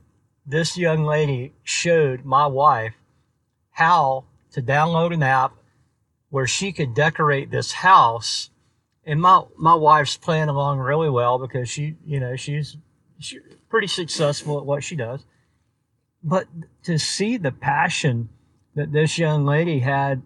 this 0.46 0.78
young 0.78 1.04
lady 1.04 1.52
showed 1.62 2.24
my 2.24 2.46
wife 2.46 2.94
how 3.72 4.24
to 4.52 4.62
download 4.62 5.12
an 5.12 5.22
app 5.22 5.54
where 6.30 6.46
she 6.46 6.72
could 6.72 6.94
decorate 6.94 7.50
this 7.50 7.72
house. 7.72 8.49
And 9.10 9.20
my, 9.20 9.42
my 9.56 9.74
wife's 9.74 10.16
playing 10.16 10.50
along 10.50 10.78
really 10.78 11.10
well 11.10 11.36
because 11.40 11.68
she, 11.68 11.96
you 12.06 12.20
know, 12.20 12.36
she's, 12.36 12.76
she's 13.18 13.40
pretty 13.68 13.88
successful 13.88 14.58
at 14.58 14.64
what 14.64 14.84
she 14.84 14.94
does. 14.94 15.24
But 16.22 16.46
to 16.84 16.96
see 16.96 17.36
the 17.36 17.50
passion 17.50 18.28
that 18.76 18.92
this 18.92 19.18
young 19.18 19.44
lady 19.44 19.80
had 19.80 20.22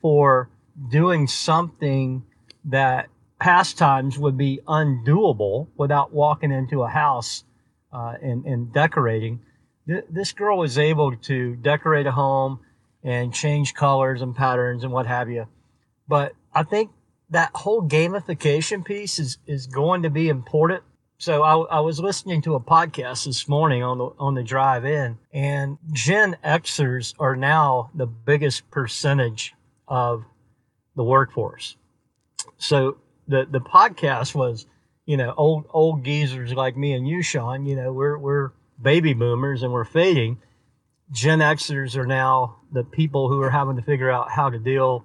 for 0.00 0.48
doing 0.90 1.26
something 1.26 2.24
that 2.64 3.10
pastimes 3.38 4.18
would 4.18 4.38
be 4.38 4.60
undoable 4.66 5.66
without 5.76 6.14
walking 6.14 6.52
into 6.52 6.82
a 6.84 6.88
house 6.88 7.44
uh, 7.92 8.14
and, 8.22 8.46
and 8.46 8.72
decorating. 8.72 9.40
Th- 9.86 10.06
this 10.08 10.32
girl 10.32 10.56
was 10.56 10.78
able 10.78 11.14
to 11.16 11.54
decorate 11.56 12.06
a 12.06 12.12
home 12.12 12.60
and 13.04 13.34
change 13.34 13.74
colors 13.74 14.22
and 14.22 14.34
patterns 14.34 14.84
and 14.84 14.92
what 14.92 15.06
have 15.06 15.28
you. 15.28 15.48
But 16.08 16.32
I 16.54 16.62
think 16.62 16.92
that 17.32 17.50
whole 17.54 17.82
gamification 17.82 18.84
piece 18.84 19.18
is, 19.18 19.38
is 19.46 19.66
going 19.66 20.02
to 20.02 20.10
be 20.10 20.28
important. 20.28 20.82
So 21.18 21.42
I, 21.42 21.78
I 21.78 21.80
was 21.80 21.98
listening 21.98 22.42
to 22.42 22.54
a 22.54 22.60
podcast 22.60 23.24
this 23.24 23.48
morning 23.48 23.82
on 23.82 23.98
the 23.98 24.10
on 24.18 24.34
the 24.34 24.42
drive 24.42 24.84
in, 24.84 25.18
and 25.32 25.78
Gen 25.92 26.36
Xers 26.44 27.14
are 27.18 27.36
now 27.36 27.90
the 27.94 28.06
biggest 28.06 28.68
percentage 28.70 29.54
of 29.86 30.24
the 30.96 31.04
workforce. 31.04 31.76
So 32.58 32.98
the 33.28 33.46
the 33.48 33.60
podcast 33.60 34.34
was, 34.34 34.66
you 35.06 35.16
know, 35.16 35.32
old 35.36 35.66
old 35.70 36.04
geezers 36.04 36.52
like 36.54 36.76
me 36.76 36.92
and 36.92 37.06
you, 37.06 37.22
Sean. 37.22 37.66
You 37.66 37.76
know, 37.76 37.92
we're 37.92 38.18
we're 38.18 38.50
baby 38.80 39.14
boomers 39.14 39.62
and 39.62 39.72
we're 39.72 39.84
fading. 39.84 40.38
Gen 41.12 41.38
Xers 41.38 41.96
are 41.96 42.06
now 42.06 42.56
the 42.72 42.82
people 42.82 43.28
who 43.28 43.40
are 43.42 43.50
having 43.50 43.76
to 43.76 43.82
figure 43.82 44.10
out 44.10 44.30
how 44.30 44.50
to 44.50 44.58
deal 44.58 45.04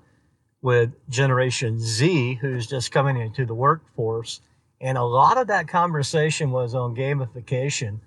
with 0.61 0.91
Generation 1.09 1.79
Z, 1.79 2.35
who's 2.41 2.67
just 2.67 2.91
coming 2.91 3.17
into 3.17 3.45
the 3.45 3.53
workforce. 3.53 4.41
And 4.79 4.97
a 4.97 5.03
lot 5.03 5.37
of 5.37 5.47
that 5.47 5.67
conversation 5.67 6.51
was 6.51 6.75
on 6.75 6.95
gamification 6.95 7.99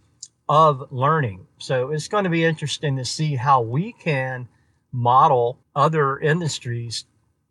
of 0.49 0.91
learning. 0.91 1.47
So 1.59 1.91
it's 1.91 2.09
going 2.09 2.25
to 2.25 2.31
be 2.31 2.45
interesting 2.45 2.97
to 2.97 3.05
see 3.05 3.37
how 3.37 3.61
we 3.61 3.93
can 3.93 4.49
model 4.93 5.61
other 5.75 6.19
industries 6.19 7.05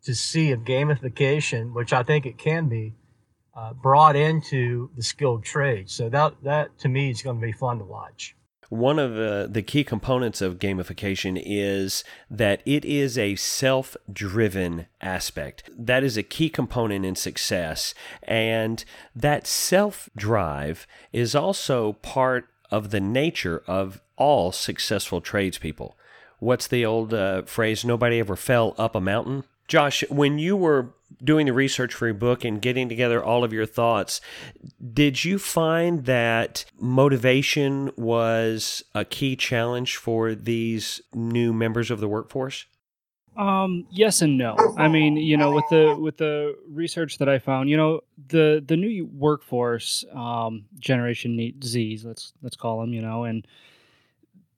to 0.04 0.14
see 0.14 0.50
if 0.50 0.60
gamification, 0.60 1.72
which 1.72 1.92
I 1.92 2.02
think 2.02 2.26
it 2.26 2.38
can 2.38 2.68
be, 2.68 2.94
uh, 3.54 3.72
brought 3.72 4.16
into 4.16 4.90
the 4.96 5.02
skilled 5.02 5.44
trade. 5.44 5.90
So 5.90 6.08
that 6.08 6.34
that 6.42 6.78
to 6.80 6.88
me 6.88 7.10
is 7.10 7.22
going 7.22 7.40
to 7.40 7.46
be 7.46 7.52
fun 7.52 7.78
to 7.78 7.84
watch. 7.84 8.36
One 8.70 9.00
of 9.00 9.14
the, 9.14 9.48
the 9.50 9.62
key 9.62 9.82
components 9.82 10.40
of 10.40 10.60
gamification 10.60 11.40
is 11.44 12.04
that 12.30 12.62
it 12.64 12.84
is 12.84 13.18
a 13.18 13.34
self 13.34 13.96
driven 14.10 14.86
aspect. 15.00 15.68
That 15.76 16.04
is 16.04 16.16
a 16.16 16.22
key 16.22 16.48
component 16.48 17.04
in 17.04 17.16
success. 17.16 17.94
And 18.22 18.84
that 19.14 19.48
self 19.48 20.08
drive 20.16 20.86
is 21.12 21.34
also 21.34 21.94
part 21.94 22.46
of 22.70 22.90
the 22.90 23.00
nature 23.00 23.64
of 23.66 24.00
all 24.16 24.52
successful 24.52 25.20
tradespeople. 25.20 25.96
What's 26.38 26.68
the 26.68 26.86
old 26.86 27.12
uh, 27.12 27.42
phrase? 27.42 27.84
Nobody 27.84 28.20
ever 28.20 28.36
fell 28.36 28.76
up 28.78 28.94
a 28.94 29.00
mountain. 29.00 29.42
Josh, 29.70 30.02
when 30.10 30.40
you 30.40 30.56
were 30.56 30.92
doing 31.22 31.46
the 31.46 31.52
research 31.52 31.94
for 31.94 32.06
your 32.06 32.14
book 32.14 32.44
and 32.44 32.60
getting 32.60 32.88
together 32.88 33.22
all 33.22 33.44
of 33.44 33.52
your 33.52 33.66
thoughts, 33.66 34.20
did 34.92 35.24
you 35.24 35.38
find 35.38 36.06
that 36.06 36.64
motivation 36.80 37.92
was 37.96 38.82
a 38.96 39.04
key 39.04 39.36
challenge 39.36 39.96
for 39.96 40.34
these 40.34 41.00
new 41.14 41.52
members 41.52 41.88
of 41.92 42.00
the 42.00 42.08
workforce? 42.08 42.66
Um, 43.36 43.86
yes 43.92 44.22
and 44.22 44.36
no. 44.36 44.56
I 44.76 44.88
mean, 44.88 45.16
you 45.16 45.36
know, 45.36 45.52
with 45.52 45.64
the 45.70 45.96
with 45.96 46.16
the 46.16 46.56
research 46.68 47.18
that 47.18 47.28
I 47.28 47.38
found, 47.38 47.70
you 47.70 47.76
know, 47.76 48.00
the 48.26 48.62
the 48.66 48.76
new 48.76 49.06
workforce, 49.06 50.04
um, 50.12 50.64
generation 50.80 51.54
Z's, 51.62 52.04
let's 52.04 52.32
let's 52.42 52.56
call 52.56 52.80
them, 52.80 52.92
you 52.92 53.02
know, 53.02 53.22
and 53.22 53.46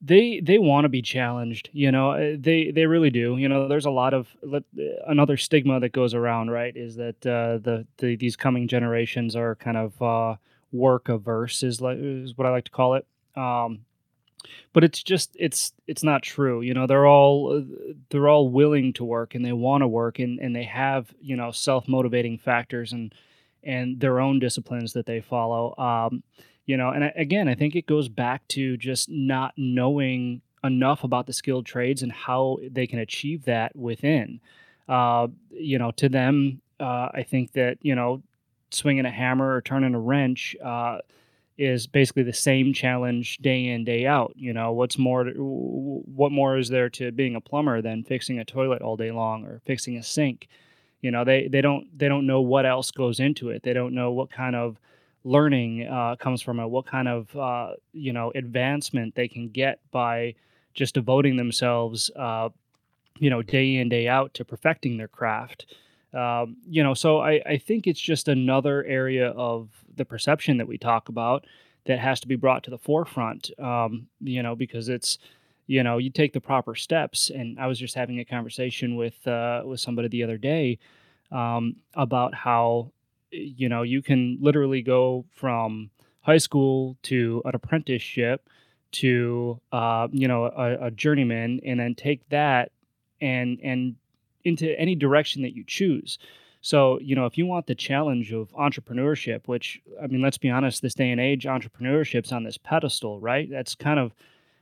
they 0.03 0.41
they 0.41 0.57
want 0.57 0.83
to 0.83 0.89
be 0.89 1.01
challenged 1.01 1.69
you 1.71 1.91
know 1.91 2.11
uh, 2.11 2.35
they 2.37 2.71
they 2.71 2.85
really 2.85 3.09
do 3.09 3.37
you 3.37 3.47
know 3.47 3.67
there's 3.67 3.85
a 3.85 3.91
lot 3.91 4.13
of 4.13 4.35
another 5.07 5.37
stigma 5.37 5.79
that 5.79 5.93
goes 5.93 6.13
around 6.13 6.51
right 6.51 6.75
is 6.75 6.95
that 6.95 7.25
uh, 7.25 7.57
the, 7.59 7.87
the 7.97 8.15
these 8.17 8.35
coming 8.35 8.67
generations 8.67 9.35
are 9.35 9.55
kind 9.55 9.77
of 9.77 10.01
uh, 10.01 10.35
work 10.71 11.07
averse 11.07 11.63
is 11.63 11.81
is 11.81 12.37
what 12.37 12.45
I 12.45 12.49
like 12.49 12.65
to 12.65 12.71
call 12.71 12.95
it 12.95 13.07
um, 13.35 13.79
but 14.73 14.83
it's 14.83 15.01
just 15.01 15.35
it's 15.39 15.71
it's 15.87 16.03
not 16.03 16.21
true 16.21 16.61
you 16.61 16.73
know 16.73 16.85
they're 16.85 17.07
all 17.07 17.57
uh, 17.57 17.93
they're 18.09 18.27
all 18.27 18.49
willing 18.49 18.91
to 18.93 19.05
work 19.05 19.35
and 19.35 19.45
they 19.45 19.53
want 19.53 19.83
to 19.83 19.87
work 19.87 20.19
and 20.19 20.37
and 20.39 20.53
they 20.53 20.63
have 20.65 21.13
you 21.21 21.37
know 21.37 21.51
self-motivating 21.51 22.37
factors 22.37 22.91
and 22.91 23.15
and 23.63 24.01
their 24.01 24.19
own 24.19 24.39
disciplines 24.39 24.91
that 24.91 25.05
they 25.05 25.21
follow 25.21 25.73
um, 25.77 26.23
you 26.65 26.77
know 26.77 26.89
and 26.89 27.11
again 27.15 27.47
i 27.47 27.55
think 27.55 27.75
it 27.75 27.85
goes 27.85 28.09
back 28.09 28.47
to 28.47 28.77
just 28.77 29.09
not 29.09 29.53
knowing 29.57 30.41
enough 30.63 31.03
about 31.03 31.27
the 31.27 31.33
skilled 31.33 31.65
trades 31.65 32.01
and 32.01 32.11
how 32.11 32.57
they 32.71 32.87
can 32.87 32.99
achieve 32.99 33.43
that 33.43 33.75
within. 33.75 34.39
Uh, 34.87 35.27
you 35.51 35.77
know 35.79 35.91
to 35.91 36.09
them 36.09 36.61
uh, 36.79 37.07
i 37.13 37.25
think 37.27 37.53
that 37.53 37.77
you 37.81 37.95
know 37.95 38.21
swinging 38.69 39.05
a 39.05 39.11
hammer 39.11 39.55
or 39.55 39.61
turning 39.61 39.95
a 39.95 39.99
wrench 39.99 40.55
uh, 40.63 40.97
is 41.57 41.85
basically 41.85 42.23
the 42.23 42.33
same 42.33 42.73
challenge 42.73 43.37
day 43.37 43.67
in 43.67 43.83
day 43.83 44.05
out. 44.05 44.33
You 44.35 44.53
know 44.53 44.71
what's 44.71 44.97
more 44.97 45.25
what 45.35 46.31
more 46.31 46.57
is 46.57 46.69
there 46.69 46.89
to 46.91 47.11
being 47.11 47.35
a 47.35 47.41
plumber 47.41 47.81
than 47.81 48.03
fixing 48.03 48.39
a 48.39 48.45
toilet 48.45 48.81
all 48.81 48.97
day 48.97 49.11
long 49.11 49.45
or 49.45 49.61
fixing 49.65 49.97
a 49.97 50.03
sink? 50.03 50.47
You 51.01 51.11
know 51.11 51.23
they 51.23 51.47
they 51.47 51.61
don't 51.61 51.97
they 51.97 52.07
don't 52.07 52.25
know 52.25 52.41
what 52.41 52.65
else 52.65 52.91
goes 52.91 53.19
into 53.19 53.49
it. 53.49 53.63
They 53.63 53.73
don't 53.73 53.93
know 53.93 54.11
what 54.11 54.31
kind 54.31 54.55
of 54.55 54.79
learning 55.23 55.87
uh, 55.87 56.15
comes 56.17 56.41
from 56.41 56.59
it, 56.59 56.67
what 56.67 56.85
kind 56.85 57.07
of 57.07 57.35
uh, 57.35 57.73
you 57.93 58.13
know 58.13 58.31
advancement 58.35 59.15
they 59.15 59.27
can 59.27 59.49
get 59.49 59.79
by 59.91 60.35
just 60.73 60.95
devoting 60.95 61.37
themselves, 61.37 62.09
uh, 62.15 62.49
you 63.19 63.29
know, 63.29 63.41
day 63.41 63.77
in 63.77 63.89
day 63.89 64.07
out 64.07 64.33
to 64.33 64.45
perfecting 64.45 64.97
their 64.97 65.07
craft. 65.07 65.67
Um, 66.13 66.57
you 66.67 66.83
know, 66.83 66.93
so 66.93 67.19
I, 67.19 67.41
I 67.45 67.57
think 67.57 67.87
it's 67.87 67.99
just 67.99 68.27
another 68.27 68.83
area 68.85 69.29
of 69.29 69.69
the 69.95 70.05
perception 70.05 70.57
that 70.57 70.67
we 70.67 70.77
talk 70.77 71.09
about 71.09 71.45
that 71.85 71.99
has 71.99 72.19
to 72.21 72.27
be 72.27 72.35
brought 72.35 72.63
to 72.63 72.69
the 72.69 72.77
forefront. 72.77 73.51
Um, 73.59 74.07
you 74.19 74.43
know, 74.43 74.55
because 74.55 74.89
it's 74.89 75.17
you 75.67 75.83
know 75.83 75.97
you 75.97 76.09
take 76.09 76.33
the 76.33 76.41
proper 76.41 76.75
steps. 76.75 77.29
And 77.29 77.59
I 77.59 77.67
was 77.67 77.79
just 77.79 77.95
having 77.95 78.19
a 78.19 78.25
conversation 78.25 78.95
with 78.95 79.25
uh, 79.27 79.61
with 79.65 79.79
somebody 79.79 80.07
the 80.07 80.23
other 80.23 80.37
day 80.37 80.79
um, 81.31 81.77
about 81.95 82.33
how 82.33 82.91
you 83.33 83.69
know, 83.69 83.81
you 83.81 84.01
can 84.01 84.37
literally 84.41 84.81
go 84.81 85.25
from 85.31 85.89
high 86.21 86.37
school 86.37 86.97
to 87.03 87.41
an 87.45 87.55
apprenticeship 87.55 88.47
to 88.93 89.59
uh, 89.71 90.07
you 90.11 90.27
know 90.27 90.45
a, 90.45 90.87
a, 90.87 90.91
journeyman, 90.91 91.59
and 91.65 91.79
then 91.79 91.95
take 91.95 92.27
that 92.29 92.71
and 93.19 93.59
and 93.63 93.95
into 94.43 94.79
any 94.79 94.95
direction 94.95 95.41
that 95.41 95.55
you 95.55 95.63
choose. 95.65 96.17
So, 96.61 96.97
you 97.01 97.13
know, 97.13 97.25
if 97.25 97.37
you 97.37 97.45
want 97.45 97.67
the 97.67 97.75
challenge 97.75 98.31
of 98.31 98.49
entrepreneurship, 98.53 99.47
which, 99.47 99.81
I 100.01 100.07
mean, 100.07 100.21
let's 100.21 100.37
be 100.37 100.49
honest, 100.49 100.81
this 100.81 100.93
day 100.93 101.11
and 101.11 101.19
age, 101.19 101.43
entrepreneurship's 101.43 102.31
on 102.31 102.45
this 102.45 102.57
pedestal, 102.57 103.19
right? 103.19 103.49
That's 103.51 103.75
kind 103.75 103.99
of, 103.99 104.13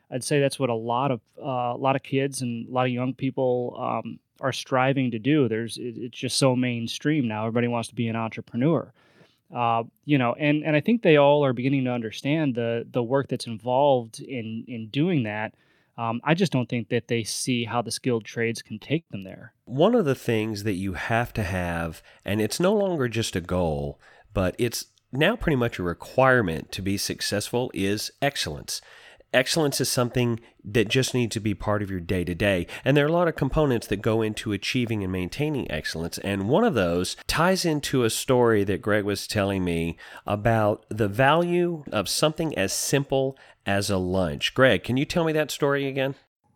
I'd 0.09 0.23
say 0.23 0.39
that's 0.39 0.57
what 0.57 0.71
a 0.71 0.75
lot 0.75 1.11
of, 1.11 1.21
uh, 1.39 1.75
a 1.75 1.77
lot 1.77 1.95
of 1.95 2.01
kids 2.01 2.41
and 2.41 2.67
a 2.67 2.71
lot 2.71 2.87
of 2.87 2.91
young 2.91 3.13
people 3.13 3.75
um, 3.77 4.19
are 4.41 4.51
striving 4.51 5.12
to 5.12 5.19
do. 5.19 5.48
There's, 5.48 5.77
it, 5.77 5.98
it's 5.98 6.17
just 6.17 6.38
so 6.38 6.55
mainstream 6.55 7.27
now. 7.27 7.45
Everybody 7.45 7.67
wants 7.67 7.89
to 7.89 7.95
be 7.95 8.07
an 8.07 8.15
entrepreneur. 8.15 8.91
Uh, 9.55 9.83
you 10.05 10.17
know, 10.17 10.33
and, 10.33 10.63
and 10.63 10.75
I 10.75 10.81
think 10.81 11.01
they 11.01 11.17
all 11.17 11.43
are 11.43 11.53
beginning 11.53 11.83
to 11.83 11.91
understand 11.91 12.55
the 12.55 12.88
the 12.89 13.03
work 13.03 13.27
that's 13.27 13.48
involved 13.48 14.21
in 14.21 14.63
in 14.67 14.88
doing 14.88 15.24
that. 15.24 15.53
Um, 15.98 16.21
I 16.24 16.33
just 16.36 16.53
don't 16.53 16.69
think 16.69 16.88
that 16.89 17.10
they 17.10 17.24
see 17.24 17.65
how 17.65 17.81
the 17.81 17.91
skilled 17.91 18.24
trades 18.24 18.62
can 18.62 18.79
take 18.79 19.07
them 19.10 19.24
there. 19.24 19.53
One 19.65 19.93
of 19.93 20.05
the 20.05 20.15
things 20.15 20.63
that 20.63 20.75
you 20.75 20.93
have 20.93 21.33
to 21.33 21.43
have, 21.43 22.01
and 22.24 22.41
it's 22.41 22.62
no 22.62 22.74
longer 22.74 23.10
just 23.10 23.36
a 23.36 23.41
goal, 23.41 24.00
but 24.33 24.55
it's 24.57 24.86
now 25.12 25.36
pretty 25.36 25.57
much 25.57 25.79
a 25.79 25.83
requirement 25.83 26.71
to 26.71 26.81
be 26.81 26.98
successful, 26.98 27.69
is 27.74 28.10
excellence. 28.21 28.81
Excellence 29.33 29.79
is 29.79 29.89
something 29.89 30.39
that 30.63 30.89
just 30.89 31.13
needs 31.13 31.33
to 31.33 31.39
be 31.39 31.53
part 31.53 31.81
of 31.81 31.89
your 31.89 32.01
day 32.01 32.23
to 32.25 32.35
day. 32.35 32.67
And 32.83 32.97
there 32.97 33.05
are 33.05 33.09
a 33.09 33.13
lot 33.13 33.29
of 33.29 33.35
components 33.35 33.88
that 33.88 34.01
go 34.01 34.21
into 34.21 34.51
achieving 34.51 35.03
and 35.03 35.11
maintaining 35.11 35.71
excellence. 35.71 36.17
And 36.17 36.50
one 36.50 36.65
of 36.65 36.73
those 36.73 37.15
ties 37.27 37.63
into 37.63 38.03
a 38.03 38.09
story 38.09 38.65
that 38.65 38.81
Greg 38.81 39.05
was 39.05 39.27
telling 39.27 39.63
me 39.63 39.97
about 40.27 40.85
the 40.89 41.07
value 41.07 41.85
of 41.91 42.09
something 42.09 42.57
as 42.57 42.73
simple 42.73 43.38
as 43.65 43.89
a 43.89 43.97
lunch. 43.97 44.53
Greg, 44.53 44.83
can 44.83 44.97
you 44.97 45.05
tell 45.05 45.23
me 45.23 45.31
that 45.31 45.51
story 45.51 45.88
again? 45.88 46.15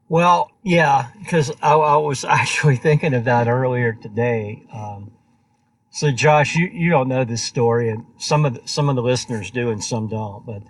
Well, 0.10 0.52
yeah, 0.62 1.08
because 1.20 1.52
I, 1.62 1.74
I, 1.74 1.98
was 1.98 2.26
actually 2.26 2.76
thinking 2.76 3.14
of 3.14 3.24
that 3.26 3.48
earlier 3.48 3.94
today. 3.94 4.64
Um, 4.72 5.12
so, 5.92 6.12
Josh, 6.12 6.56
you, 6.56 6.68
you 6.68 6.90
don't 6.90 7.08
know 7.08 7.24
this 7.24 7.44
story, 7.44 7.90
and 7.90 8.06
some 8.18 8.46
of 8.46 8.56
the, 8.56 8.68
some 8.68 8.90
of 8.90 8.98
the 8.98 9.02
listeners 9.02 9.50
do, 9.50 9.70
and 9.70 9.82
some 9.84 10.10
don't. 10.10 10.46
But 10.46 10.62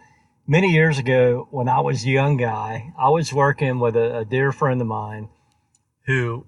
many 0.47 0.71
years 0.71 0.97
ago, 0.97 1.47
when 1.51 1.67
I 1.67 1.79
was 1.79 2.03
a 2.03 2.09
young 2.09 2.37
guy, 2.37 2.93
I 2.97 3.09
was 3.09 3.33
working 3.33 3.79
with 3.79 3.95
a, 3.95 4.19
a 4.19 4.25
dear 4.25 4.51
friend 4.51 4.81
of 4.81 4.87
mine 4.87 5.29
who, 6.05 6.45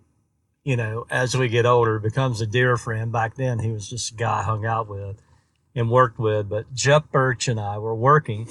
you 0.63 0.75
know, 0.75 1.05
as 1.09 1.35
we 1.35 1.47
get 1.47 1.65
older, 1.65 1.99
becomes 1.99 2.41
a 2.41 2.47
dear 2.47 2.77
friend. 2.77 3.11
Back 3.11 3.35
then, 3.35 3.59
he 3.59 3.71
was 3.71 3.89
just 3.89 4.13
a 4.13 4.15
guy 4.15 4.39
I 4.39 4.43
hung 4.43 4.65
out 4.65 4.87
with 4.87 5.21
and 5.75 5.89
worked 5.89 6.19
with. 6.19 6.49
But 6.49 6.73
Jeff 6.73 7.11
Birch 7.11 7.47
and 7.47 7.59
I 7.59 7.77
were 7.77 7.95
working 7.95 8.47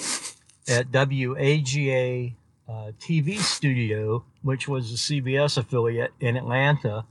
at 0.68 0.90
WAGA 0.92 2.34
uh, 2.68 2.92
TV 2.98 3.38
studio, 3.38 4.24
which 4.42 4.66
was 4.66 4.90
a 4.90 4.96
CBS 4.96 5.56
affiliate 5.56 6.12
in 6.20 6.36
Atlanta. 6.36 7.06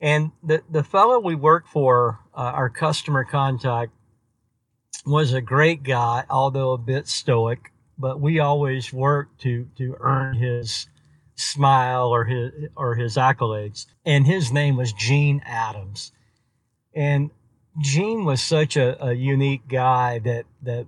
And 0.00 0.32
the, 0.42 0.62
the 0.68 0.82
fellow 0.82 1.20
we 1.20 1.34
worked 1.34 1.68
for, 1.68 2.18
uh, 2.34 2.40
our 2.40 2.68
customer 2.68 3.24
contact, 3.24 3.92
was 5.04 5.32
a 5.32 5.40
great 5.40 5.82
guy, 5.82 6.24
although 6.30 6.72
a 6.72 6.78
bit 6.78 7.08
stoic. 7.08 7.72
But 7.98 8.20
we 8.20 8.40
always 8.40 8.92
worked 8.92 9.40
to 9.42 9.68
to 9.76 9.96
earn 10.00 10.34
his 10.36 10.88
smile 11.34 12.08
or 12.08 12.24
his 12.24 12.52
or 12.76 12.94
his 12.94 13.16
accolades. 13.16 13.86
And 14.04 14.26
his 14.26 14.52
name 14.52 14.76
was 14.76 14.92
Gene 14.92 15.42
Adams. 15.44 16.12
And 16.94 17.30
Gene 17.80 18.24
was 18.24 18.42
such 18.42 18.76
a, 18.76 19.02
a 19.04 19.12
unique 19.12 19.68
guy 19.68 20.18
that 20.20 20.44
that 20.62 20.86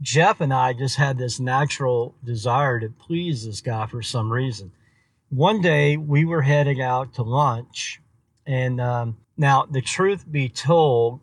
Jeff 0.00 0.40
and 0.40 0.52
I 0.52 0.72
just 0.72 0.96
had 0.96 1.18
this 1.18 1.40
natural 1.40 2.14
desire 2.24 2.80
to 2.80 2.88
please 2.88 3.46
this 3.46 3.60
guy 3.60 3.86
for 3.86 4.02
some 4.02 4.32
reason. 4.32 4.72
One 5.30 5.60
day 5.60 5.96
we 5.96 6.24
were 6.24 6.42
heading 6.42 6.80
out 6.80 7.14
to 7.14 7.22
lunch, 7.22 8.00
and 8.46 8.80
um, 8.80 9.16
now 9.36 9.66
the 9.68 9.80
truth 9.80 10.30
be 10.30 10.48
told, 10.48 11.20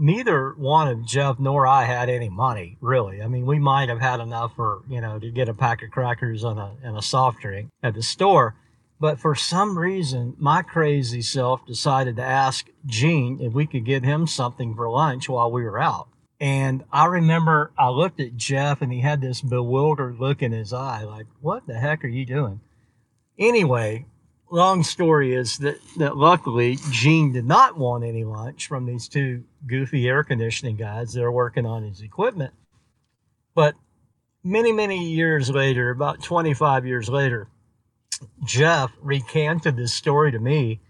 neither 0.00 0.54
one 0.56 0.88
of 0.88 1.04
Jeff 1.04 1.38
nor 1.38 1.66
I 1.66 1.84
had 1.84 2.08
any 2.08 2.30
money, 2.30 2.78
really. 2.80 3.22
I 3.22 3.28
mean, 3.28 3.44
we 3.44 3.58
might 3.58 3.90
have 3.90 4.00
had 4.00 4.18
enough 4.18 4.56
for, 4.56 4.82
you 4.88 5.00
know, 5.00 5.18
to 5.18 5.30
get 5.30 5.48
a 5.48 5.54
pack 5.54 5.82
of 5.82 5.90
crackers 5.90 6.42
and 6.42 6.58
a, 6.58 6.72
and 6.82 6.96
a 6.96 7.02
soft 7.02 7.40
drink 7.40 7.68
at 7.82 7.94
the 7.94 8.02
store. 8.02 8.56
But 8.98 9.20
for 9.20 9.34
some 9.34 9.78
reason, 9.78 10.34
my 10.38 10.62
crazy 10.62 11.22
self 11.22 11.64
decided 11.66 12.16
to 12.16 12.24
ask 12.24 12.68
Gene 12.86 13.40
if 13.40 13.52
we 13.52 13.66
could 13.66 13.84
get 13.84 14.02
him 14.02 14.26
something 14.26 14.74
for 14.74 14.90
lunch 14.90 15.28
while 15.28 15.50
we 15.50 15.62
were 15.62 15.80
out. 15.80 16.08
And 16.40 16.84
I 16.90 17.04
remember 17.04 17.70
I 17.78 17.90
looked 17.90 18.20
at 18.20 18.36
Jeff 18.36 18.80
and 18.80 18.90
he 18.90 19.00
had 19.00 19.20
this 19.20 19.42
bewildered 19.42 20.18
look 20.18 20.42
in 20.42 20.52
his 20.52 20.72
eye, 20.72 21.04
like, 21.04 21.26
what 21.40 21.66
the 21.66 21.78
heck 21.78 22.02
are 22.04 22.08
you 22.08 22.24
doing? 22.24 22.60
Anyway, 23.38 24.06
long 24.50 24.82
story 24.82 25.34
is 25.34 25.58
that, 25.58 25.78
that 25.98 26.16
luckily 26.16 26.76
Gene 26.90 27.32
did 27.32 27.46
not 27.46 27.78
want 27.78 28.04
any 28.04 28.24
lunch 28.24 28.66
from 28.66 28.84
these 28.84 29.08
two 29.08 29.44
goofy 29.66 30.08
air 30.08 30.24
conditioning 30.24 30.76
guys 30.76 31.12
that 31.12 31.22
are 31.22 31.32
working 31.32 31.66
on 31.66 31.84
his 31.84 32.00
equipment. 32.00 32.52
But 33.54 33.74
many, 34.42 34.72
many 34.72 35.12
years 35.12 35.50
later, 35.50 35.90
about 35.90 36.22
25 36.22 36.86
years 36.86 37.08
later, 37.08 37.48
Jeff 38.44 38.92
recanted 39.00 39.76
this 39.76 39.92
story 39.92 40.32
to 40.32 40.38
me 40.38 40.80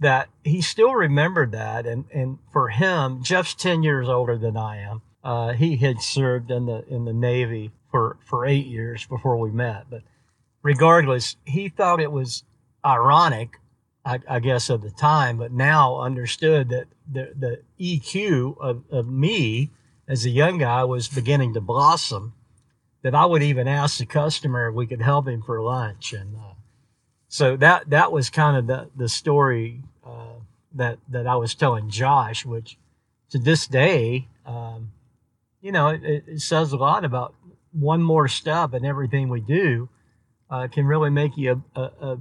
that 0.00 0.28
he 0.42 0.60
still 0.60 0.94
remembered 0.94 1.52
that. 1.52 1.86
And, 1.86 2.04
and 2.12 2.38
for 2.52 2.68
him, 2.68 3.22
Jeff's 3.22 3.54
10 3.54 3.82
years 3.82 4.08
older 4.08 4.38
than 4.38 4.56
I 4.56 4.78
am. 4.78 5.02
Uh, 5.22 5.52
he 5.52 5.76
had 5.76 6.02
served 6.02 6.50
in 6.50 6.66
the, 6.66 6.84
in 6.86 7.06
the 7.06 7.12
Navy 7.12 7.70
for, 7.90 8.18
for 8.24 8.44
eight 8.44 8.66
years 8.66 9.06
before 9.06 9.38
we 9.38 9.50
met. 9.50 9.86
But 9.88 10.02
regardless, 10.62 11.36
he 11.44 11.68
thought 11.70 12.00
it 12.00 12.12
was 12.12 12.44
ironic, 12.84 13.58
I, 14.04 14.20
I, 14.28 14.38
guess, 14.40 14.70
at 14.70 14.82
the 14.82 14.90
time, 14.90 15.38
but 15.38 15.52
now 15.52 16.00
understood 16.00 16.68
that 16.70 16.86
the, 17.10 17.32
the 17.36 17.62
EQ 17.80 18.58
of, 18.58 18.84
of 18.90 19.08
me 19.08 19.70
as 20.06 20.24
a 20.24 20.30
young 20.30 20.58
guy 20.58 20.84
was 20.84 21.08
beginning 21.08 21.54
to 21.54 21.60
blossom. 21.60 22.34
That 23.02 23.14
I 23.14 23.26
would 23.26 23.42
even 23.42 23.68
ask 23.68 23.98
the 23.98 24.06
customer 24.06 24.68
if 24.68 24.74
we 24.74 24.86
could 24.86 25.02
help 25.02 25.28
him 25.28 25.42
for 25.42 25.60
lunch, 25.60 26.14
and 26.14 26.36
uh, 26.36 26.54
so 27.28 27.54
that 27.58 27.90
that 27.90 28.10
was 28.10 28.30
kind 28.30 28.56
of 28.56 28.66
the 28.66 28.88
the 28.96 29.10
story 29.10 29.82
uh, 30.06 30.38
that 30.72 31.00
that 31.10 31.26
I 31.26 31.36
was 31.36 31.54
telling 31.54 31.90
Josh, 31.90 32.46
which 32.46 32.78
to 33.28 33.38
this 33.38 33.66
day, 33.66 34.28
um, 34.46 34.92
you 35.60 35.72
know, 35.72 35.88
it, 35.88 36.24
it, 36.26 36.40
says 36.40 36.72
a 36.72 36.76
lot 36.76 37.04
about 37.04 37.34
one 37.72 38.02
more 38.02 38.28
step 38.28 38.72
and 38.72 38.86
everything 38.86 39.28
we 39.28 39.40
do 39.40 39.88
uh, 40.48 40.68
can 40.68 40.86
really 40.86 41.10
make 41.10 41.36
you 41.36 41.62
a, 41.74 41.80
a, 41.80 42.18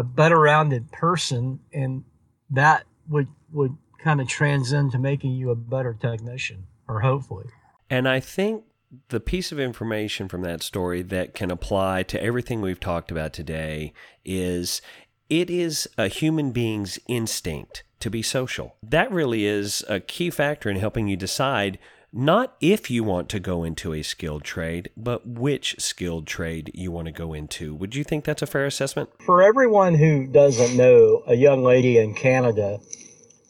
a 0.00 0.02
better 0.02 0.40
rounded 0.40 0.90
person 0.90 1.60
and 1.72 2.02
that 2.48 2.84
would 3.08 3.28
would 3.52 3.76
kind 4.02 4.20
of 4.20 4.26
transcend 4.26 4.90
to 4.90 4.98
making 4.98 5.32
you 5.32 5.50
a 5.50 5.54
better 5.54 5.92
technician 5.92 6.66
or 6.88 7.00
hopefully 7.00 7.44
and 7.90 8.08
i 8.08 8.18
think 8.18 8.64
the 9.10 9.20
piece 9.20 9.52
of 9.52 9.60
information 9.60 10.26
from 10.26 10.40
that 10.40 10.62
story 10.62 11.02
that 11.02 11.34
can 11.34 11.50
apply 11.50 12.02
to 12.02 12.20
everything 12.22 12.62
we've 12.62 12.80
talked 12.80 13.10
about 13.10 13.34
today 13.34 13.92
is 14.24 14.80
it 15.28 15.50
is 15.50 15.86
a 15.98 16.08
human 16.08 16.50
being's 16.50 16.98
instinct 17.06 17.84
to 18.00 18.10
be 18.10 18.22
social. 18.22 18.76
That 18.82 19.12
really 19.12 19.44
is 19.44 19.84
a 19.88 20.00
key 20.00 20.30
factor 20.30 20.68
in 20.70 20.76
helping 20.76 21.06
you 21.06 21.16
decide 21.16 21.78
not 22.12 22.56
if 22.60 22.90
you 22.90 23.04
want 23.04 23.28
to 23.30 23.40
go 23.40 23.64
into 23.64 23.92
a 23.92 24.02
skilled 24.02 24.44
trade, 24.44 24.90
but 24.96 25.26
which 25.26 25.76
skilled 25.78 26.26
trade 26.26 26.70
you 26.74 26.90
want 26.90 27.06
to 27.06 27.12
go 27.12 27.32
into. 27.32 27.74
Would 27.74 27.94
you 27.94 28.04
think 28.04 28.24
that's 28.24 28.42
a 28.42 28.46
fair 28.46 28.66
assessment? 28.66 29.10
For 29.24 29.42
everyone 29.42 29.94
who 29.94 30.26
doesn't 30.26 30.76
know, 30.76 31.22
a 31.26 31.34
young 31.34 31.62
lady 31.62 31.98
in 31.98 32.14
Canada, 32.14 32.80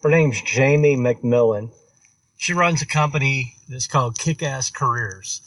her 0.02 0.10
name's 0.10 0.40
Jamie 0.42 0.96
McMillan. 0.96 1.70
She 2.36 2.52
runs 2.52 2.82
a 2.82 2.86
company 2.86 3.54
that's 3.68 3.86
called 3.86 4.18
Kick 4.18 4.42
Ass 4.42 4.70
Careers. 4.70 5.42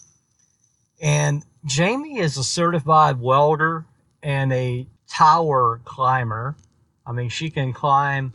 And 1.02 1.44
Jamie 1.66 2.20
is 2.20 2.38
a 2.38 2.44
certified 2.44 3.20
welder 3.20 3.86
and 4.22 4.54
a 4.54 4.88
tower 5.10 5.82
climber. 5.86 6.56
I 7.06 7.12
mean, 7.12 7.30
she 7.30 7.50
can 7.50 7.74
climb 7.74 8.34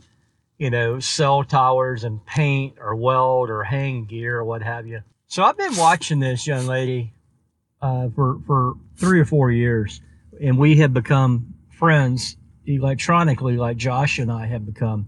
you 0.59 0.69
know, 0.69 0.99
cell 0.99 1.43
towers 1.43 2.03
and 2.03 2.23
paint 2.25 2.75
or 2.79 2.95
weld 2.95 3.49
or 3.49 3.63
hang 3.63 4.05
gear 4.05 4.37
or 4.37 4.43
what 4.43 4.61
have 4.61 4.85
you. 4.85 5.01
So 5.27 5.41
I've 5.41 5.57
been 5.57 5.75
watching 5.77 6.19
this 6.19 6.45
young 6.45 6.67
lady 6.67 7.13
uh, 7.81 8.09
for 8.09 8.39
for 8.45 8.73
three 8.97 9.19
or 9.19 9.25
four 9.25 9.51
years, 9.51 10.01
and 10.39 10.57
we 10.57 10.75
have 10.77 10.93
become 10.93 11.55
friends 11.69 12.35
electronically, 12.65 13.55
like 13.57 13.77
Josh 13.77 14.19
and 14.19 14.31
I 14.31 14.45
have 14.47 14.65
become. 14.65 15.07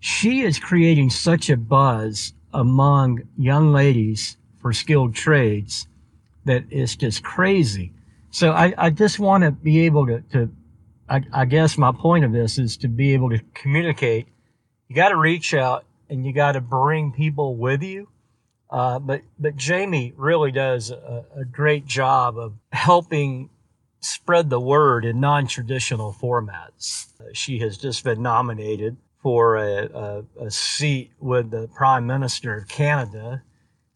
She 0.00 0.40
is 0.40 0.58
creating 0.58 1.10
such 1.10 1.50
a 1.50 1.56
buzz 1.56 2.32
among 2.52 3.20
young 3.36 3.72
ladies 3.72 4.36
for 4.60 4.72
skilled 4.72 5.14
trades 5.14 5.86
that 6.44 6.64
it's 6.70 6.96
just 6.96 7.22
crazy. 7.22 7.92
So 8.30 8.52
I, 8.52 8.74
I 8.78 8.90
just 8.90 9.18
want 9.18 9.44
to 9.44 9.50
be 9.50 9.80
able 9.80 10.06
to, 10.06 10.20
to 10.32 10.50
I, 11.08 11.22
I 11.32 11.44
guess 11.44 11.76
my 11.76 11.92
point 11.92 12.24
of 12.24 12.32
this 12.32 12.58
is 12.58 12.76
to 12.78 12.88
be 12.88 13.14
able 13.14 13.30
to 13.30 13.40
communicate. 13.54 14.28
You 14.88 14.96
got 14.96 15.10
to 15.10 15.16
reach 15.16 15.54
out 15.54 15.84
and 16.08 16.24
you 16.24 16.32
got 16.32 16.52
to 16.52 16.60
bring 16.60 17.12
people 17.12 17.56
with 17.56 17.82
you. 17.82 18.08
Uh, 18.70 18.98
but 18.98 19.20
but 19.38 19.54
Jamie 19.54 20.14
really 20.16 20.50
does 20.50 20.90
a, 20.90 21.26
a, 21.36 21.44
great 21.44 21.84
job 21.84 22.38
of 22.38 22.54
helping 22.72 23.50
spread 24.00 24.48
the 24.48 24.58
word 24.58 25.04
in 25.04 25.20
non-traditional 25.20 26.16
formats. 26.18 27.08
She 27.34 27.58
has 27.58 27.76
just 27.76 28.02
been 28.02 28.22
nominated 28.22 28.96
for 29.22 29.56
a, 29.56 29.84
a, 29.84 30.24
a 30.46 30.50
seat 30.50 31.12
with 31.20 31.50
the 31.50 31.68
Prime 31.74 32.06
Minister 32.06 32.56
of 32.56 32.66
Canada 32.66 33.42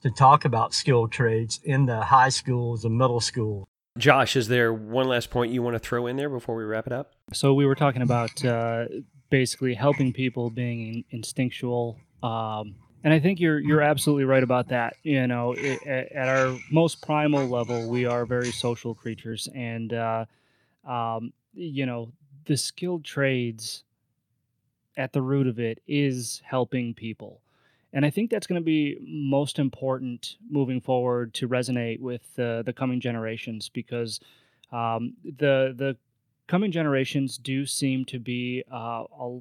to 0.02 0.10
talk 0.10 0.44
about 0.44 0.74
skilled 0.74 1.10
trades 1.10 1.58
in 1.64 1.86
the 1.86 2.02
high 2.02 2.28
schools 2.28 2.84
and 2.84 2.98
middle 2.98 3.20
schools. 3.20 3.66
Josh, 3.96 4.36
is 4.36 4.48
there 4.48 4.72
one 4.72 5.08
last 5.08 5.30
point 5.30 5.52
you 5.52 5.62
want 5.62 5.74
to 5.74 5.78
throw 5.78 6.06
in 6.06 6.16
there 6.16 6.28
before 6.28 6.54
we 6.54 6.64
wrap 6.64 6.86
it 6.86 6.92
up? 6.92 7.12
So 7.32 7.54
we 7.54 7.66
were 7.66 7.74
talking 7.74 8.02
about 8.02 8.44
uh, 8.44 8.86
basically 9.30 9.74
helping 9.74 10.12
people 10.12 10.50
being 10.50 11.04
instinctual, 11.10 11.98
um, 12.22 12.74
and 13.04 13.14
I 13.14 13.20
think 13.20 13.40
you're 13.40 13.58
you're 13.58 13.80
absolutely 13.80 14.24
right 14.24 14.42
about 14.42 14.68
that. 14.68 14.96
You 15.02 15.26
know, 15.26 15.54
it, 15.56 15.86
at 15.86 16.28
our 16.28 16.56
most 16.70 17.00
primal 17.02 17.46
level, 17.46 17.88
we 17.88 18.04
are 18.04 18.26
very 18.26 18.52
social 18.52 18.94
creatures, 18.94 19.48
and 19.54 19.92
uh, 19.92 20.24
um, 20.86 21.32
you 21.54 21.86
know, 21.86 22.12
the 22.44 22.56
skilled 22.56 23.04
trades 23.04 23.84
at 24.96 25.12
the 25.12 25.22
root 25.22 25.46
of 25.46 25.58
it 25.58 25.82
is 25.86 26.42
helping 26.44 26.94
people. 26.94 27.40
And 27.96 28.04
I 28.04 28.10
think 28.10 28.30
that's 28.30 28.46
going 28.46 28.60
to 28.60 28.64
be 28.64 28.98
most 29.00 29.58
important 29.58 30.36
moving 30.50 30.82
forward 30.82 31.32
to 31.32 31.48
resonate 31.48 31.98
with 31.98 32.38
uh, 32.38 32.60
the 32.60 32.74
coming 32.76 33.00
generations 33.00 33.70
because 33.70 34.20
um, 34.70 35.14
the 35.24 35.74
the 35.74 35.96
coming 36.46 36.70
generations 36.70 37.38
do 37.38 37.64
seem 37.64 38.04
to 38.04 38.18
be 38.18 38.62
uh, 38.70 39.04
a, 39.18 39.38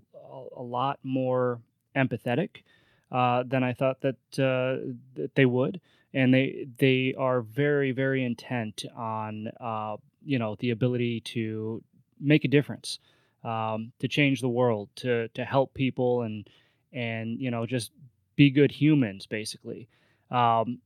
a 0.56 0.62
lot 0.62 1.00
more 1.04 1.60
empathetic 1.98 2.64
uh, 3.12 3.44
than 3.44 3.62
I 3.62 3.74
thought 3.74 4.00
that, 4.00 4.40
uh, 4.40 4.88
that 5.16 5.36
they 5.36 5.46
would, 5.46 5.82
and 6.14 6.34
they 6.34 6.66
they 6.78 7.14
are 7.18 7.42
very 7.42 7.92
very 7.92 8.24
intent 8.24 8.86
on 8.96 9.50
uh, 9.60 9.98
you 10.24 10.40
know 10.40 10.56
the 10.62 10.70
ability 10.70 11.20
to 11.36 11.84
make 12.22 12.46
a 12.46 12.48
difference, 12.48 13.00
um, 13.44 13.92
to 14.00 14.08
change 14.08 14.40
the 14.40 14.48
world, 14.48 14.88
to 14.96 15.28
to 15.34 15.44
help 15.44 15.74
people, 15.74 16.22
and 16.22 16.50
and 16.94 17.38
you 17.38 17.52
know 17.52 17.66
just 17.66 17.92
be 18.36 18.50
good 18.50 18.72
humans, 18.72 19.26
basically. 19.26 19.88
Um, 20.32 20.80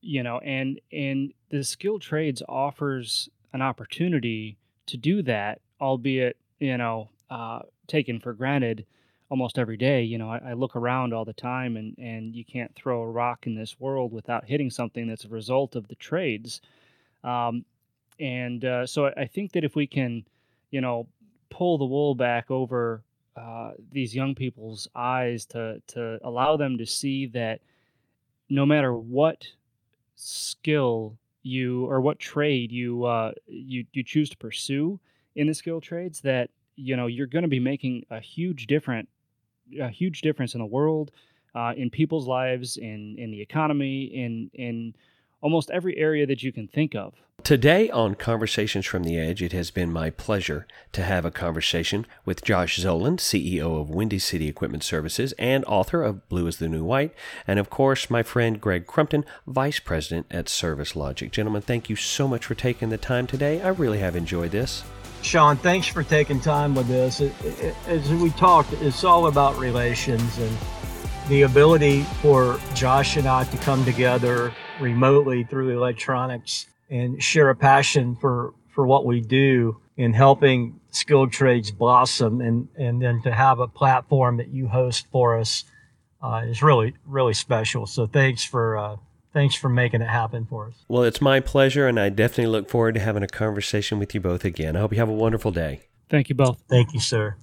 you 0.00 0.22
know, 0.22 0.38
and 0.38 0.80
and 0.92 1.32
the 1.50 1.64
skilled 1.64 2.02
trades 2.02 2.42
offers 2.48 3.28
an 3.52 3.62
opportunity 3.62 4.58
to 4.86 4.96
do 4.96 5.22
that, 5.22 5.60
albeit 5.80 6.36
you 6.58 6.76
know 6.76 7.10
uh, 7.30 7.60
taken 7.86 8.20
for 8.20 8.32
granted 8.32 8.84
almost 9.30 9.58
every 9.58 9.76
day. 9.76 10.02
You 10.02 10.18
know, 10.18 10.30
I, 10.30 10.40
I, 10.50 10.52
look 10.54 10.74
around 10.74 11.12
all 11.12 11.24
the 11.24 11.32
time, 11.32 11.76
and 11.76 11.96
and 11.98 12.34
you 12.34 12.44
can't 12.44 12.74
throw 12.74 13.02
a 13.02 13.10
rock 13.10 13.46
in 13.46 13.54
this 13.54 13.78
world 13.78 14.12
without 14.12 14.44
hitting 14.46 14.70
something 14.70 15.06
that's 15.06 15.24
a 15.24 15.28
result 15.28 15.76
of 15.76 15.88
the 15.88 15.94
trades. 15.96 16.60
Um, 17.24 17.64
and 18.20 18.64
uh, 18.64 18.86
so 18.86 19.06
I 19.16 19.26
think 19.26 19.52
that 19.52 19.64
if 19.64 19.76
we 19.76 19.86
can, 19.86 20.24
you 20.70 20.80
know, 20.80 21.06
pull 21.50 21.78
the 21.78 21.84
wool 21.84 22.14
back 22.14 22.50
over 22.50 23.02
uh, 23.38 23.72
these 23.92 24.14
young 24.14 24.34
people's 24.34 24.88
eyes 24.94 25.46
to 25.46 25.80
to 25.88 26.18
allow 26.24 26.56
them 26.56 26.78
to 26.78 26.86
see 26.86 27.26
that 27.26 27.60
no 28.50 28.66
matter 28.66 28.94
what 28.94 29.46
skill 30.16 31.16
you 31.42 31.86
or 31.86 32.00
what 32.00 32.18
trade 32.18 32.72
you 32.72 33.04
uh, 33.04 33.32
you 33.46 33.84
you 33.92 34.02
choose 34.02 34.28
to 34.30 34.36
pursue 34.36 34.98
in 35.36 35.46
the 35.46 35.54
skill 35.54 35.80
trades, 35.80 36.20
that 36.20 36.50
you 36.76 36.96
know 36.96 37.06
you're 37.06 37.26
going 37.26 37.42
to 37.42 37.48
be 37.48 37.60
making 37.60 38.04
a 38.10 38.20
huge 38.20 38.66
different 38.66 39.08
a 39.80 39.88
huge 39.88 40.22
difference 40.22 40.54
in 40.54 40.60
the 40.60 40.66
world, 40.66 41.10
uh, 41.54 41.72
in 41.76 41.90
people's 41.90 42.26
lives, 42.26 42.76
in 42.76 43.16
in 43.18 43.30
the 43.30 43.40
economy, 43.40 44.04
in 44.04 44.50
in 44.54 44.94
almost 45.40 45.70
every 45.70 45.96
area 45.96 46.26
that 46.26 46.42
you 46.42 46.52
can 46.52 46.66
think 46.66 46.94
of. 46.94 47.14
Today 47.48 47.88
on 47.88 48.14
Conversations 48.14 48.84
from 48.84 49.04
the 49.04 49.18
Edge, 49.18 49.42
it 49.42 49.52
has 49.52 49.70
been 49.70 49.90
my 49.90 50.10
pleasure 50.10 50.66
to 50.92 51.02
have 51.02 51.24
a 51.24 51.30
conversation 51.30 52.06
with 52.26 52.44
Josh 52.44 52.78
Zolin, 52.78 53.16
CEO 53.16 53.80
of 53.80 53.88
Windy 53.88 54.18
City 54.18 54.48
Equipment 54.48 54.84
Services 54.84 55.32
and 55.38 55.64
author 55.64 56.02
of 56.02 56.28
Blue 56.28 56.46
is 56.46 56.58
the 56.58 56.68
New 56.68 56.84
White, 56.84 57.14
and 57.46 57.58
of 57.58 57.70
course, 57.70 58.10
my 58.10 58.22
friend 58.22 58.60
Greg 58.60 58.86
Crumpton, 58.86 59.24
Vice 59.46 59.80
President 59.80 60.26
at 60.30 60.50
Service 60.50 60.94
Logic. 60.94 61.32
Gentlemen, 61.32 61.62
thank 61.62 61.88
you 61.88 61.96
so 61.96 62.28
much 62.28 62.44
for 62.44 62.54
taking 62.54 62.90
the 62.90 62.98
time 62.98 63.26
today. 63.26 63.62
I 63.62 63.68
really 63.68 64.00
have 64.00 64.14
enjoyed 64.14 64.50
this. 64.50 64.84
Sean, 65.22 65.56
thanks 65.56 65.86
for 65.86 66.02
taking 66.02 66.40
time 66.40 66.74
with 66.74 66.90
it, 66.90 67.32
as 67.86 68.12
we 68.12 68.28
talked, 68.32 68.74
it's 68.74 69.04
all 69.04 69.26
about 69.26 69.56
relations 69.56 70.36
and 70.36 70.54
the 71.30 71.40
ability 71.40 72.02
for 72.20 72.60
Josh 72.74 73.16
and 73.16 73.26
I 73.26 73.44
to 73.44 73.56
come 73.56 73.86
together 73.86 74.52
remotely 74.80 75.44
through 75.44 75.74
electronics 75.74 76.66
and 76.90 77.22
share 77.22 77.50
a 77.50 77.56
passion 77.56 78.16
for, 78.16 78.54
for 78.74 78.86
what 78.86 79.04
we 79.04 79.20
do 79.20 79.76
in 79.96 80.12
helping 80.12 80.80
skilled 80.90 81.32
trades 81.32 81.70
blossom 81.70 82.40
and, 82.40 82.68
and 82.76 83.02
then 83.02 83.20
to 83.22 83.32
have 83.32 83.58
a 83.58 83.68
platform 83.68 84.36
that 84.36 84.48
you 84.48 84.68
host 84.68 85.06
for 85.10 85.38
us 85.38 85.64
uh, 86.22 86.42
is 86.46 86.62
really, 86.62 86.94
really 87.06 87.34
special. 87.34 87.86
So 87.86 88.06
thanks 88.06 88.44
for, 88.44 88.76
uh, 88.76 88.96
thanks 89.32 89.54
for 89.54 89.68
making 89.68 90.02
it 90.02 90.08
happen 90.08 90.46
for 90.46 90.68
us. 90.68 90.74
Well, 90.88 91.02
it's 91.02 91.20
my 91.20 91.40
pleasure, 91.40 91.86
and 91.86 91.98
I 92.00 92.08
definitely 92.08 92.46
look 92.46 92.68
forward 92.68 92.94
to 92.94 93.00
having 93.00 93.22
a 93.22 93.28
conversation 93.28 93.98
with 93.98 94.14
you 94.14 94.20
both 94.20 94.44
again. 94.44 94.76
I 94.76 94.80
hope 94.80 94.92
you 94.92 94.98
have 94.98 95.08
a 95.08 95.12
wonderful 95.12 95.50
day. 95.50 95.80
Thank 96.08 96.28
you 96.28 96.34
both. 96.34 96.62
Thank 96.68 96.94
you, 96.94 97.00
sir. 97.00 97.36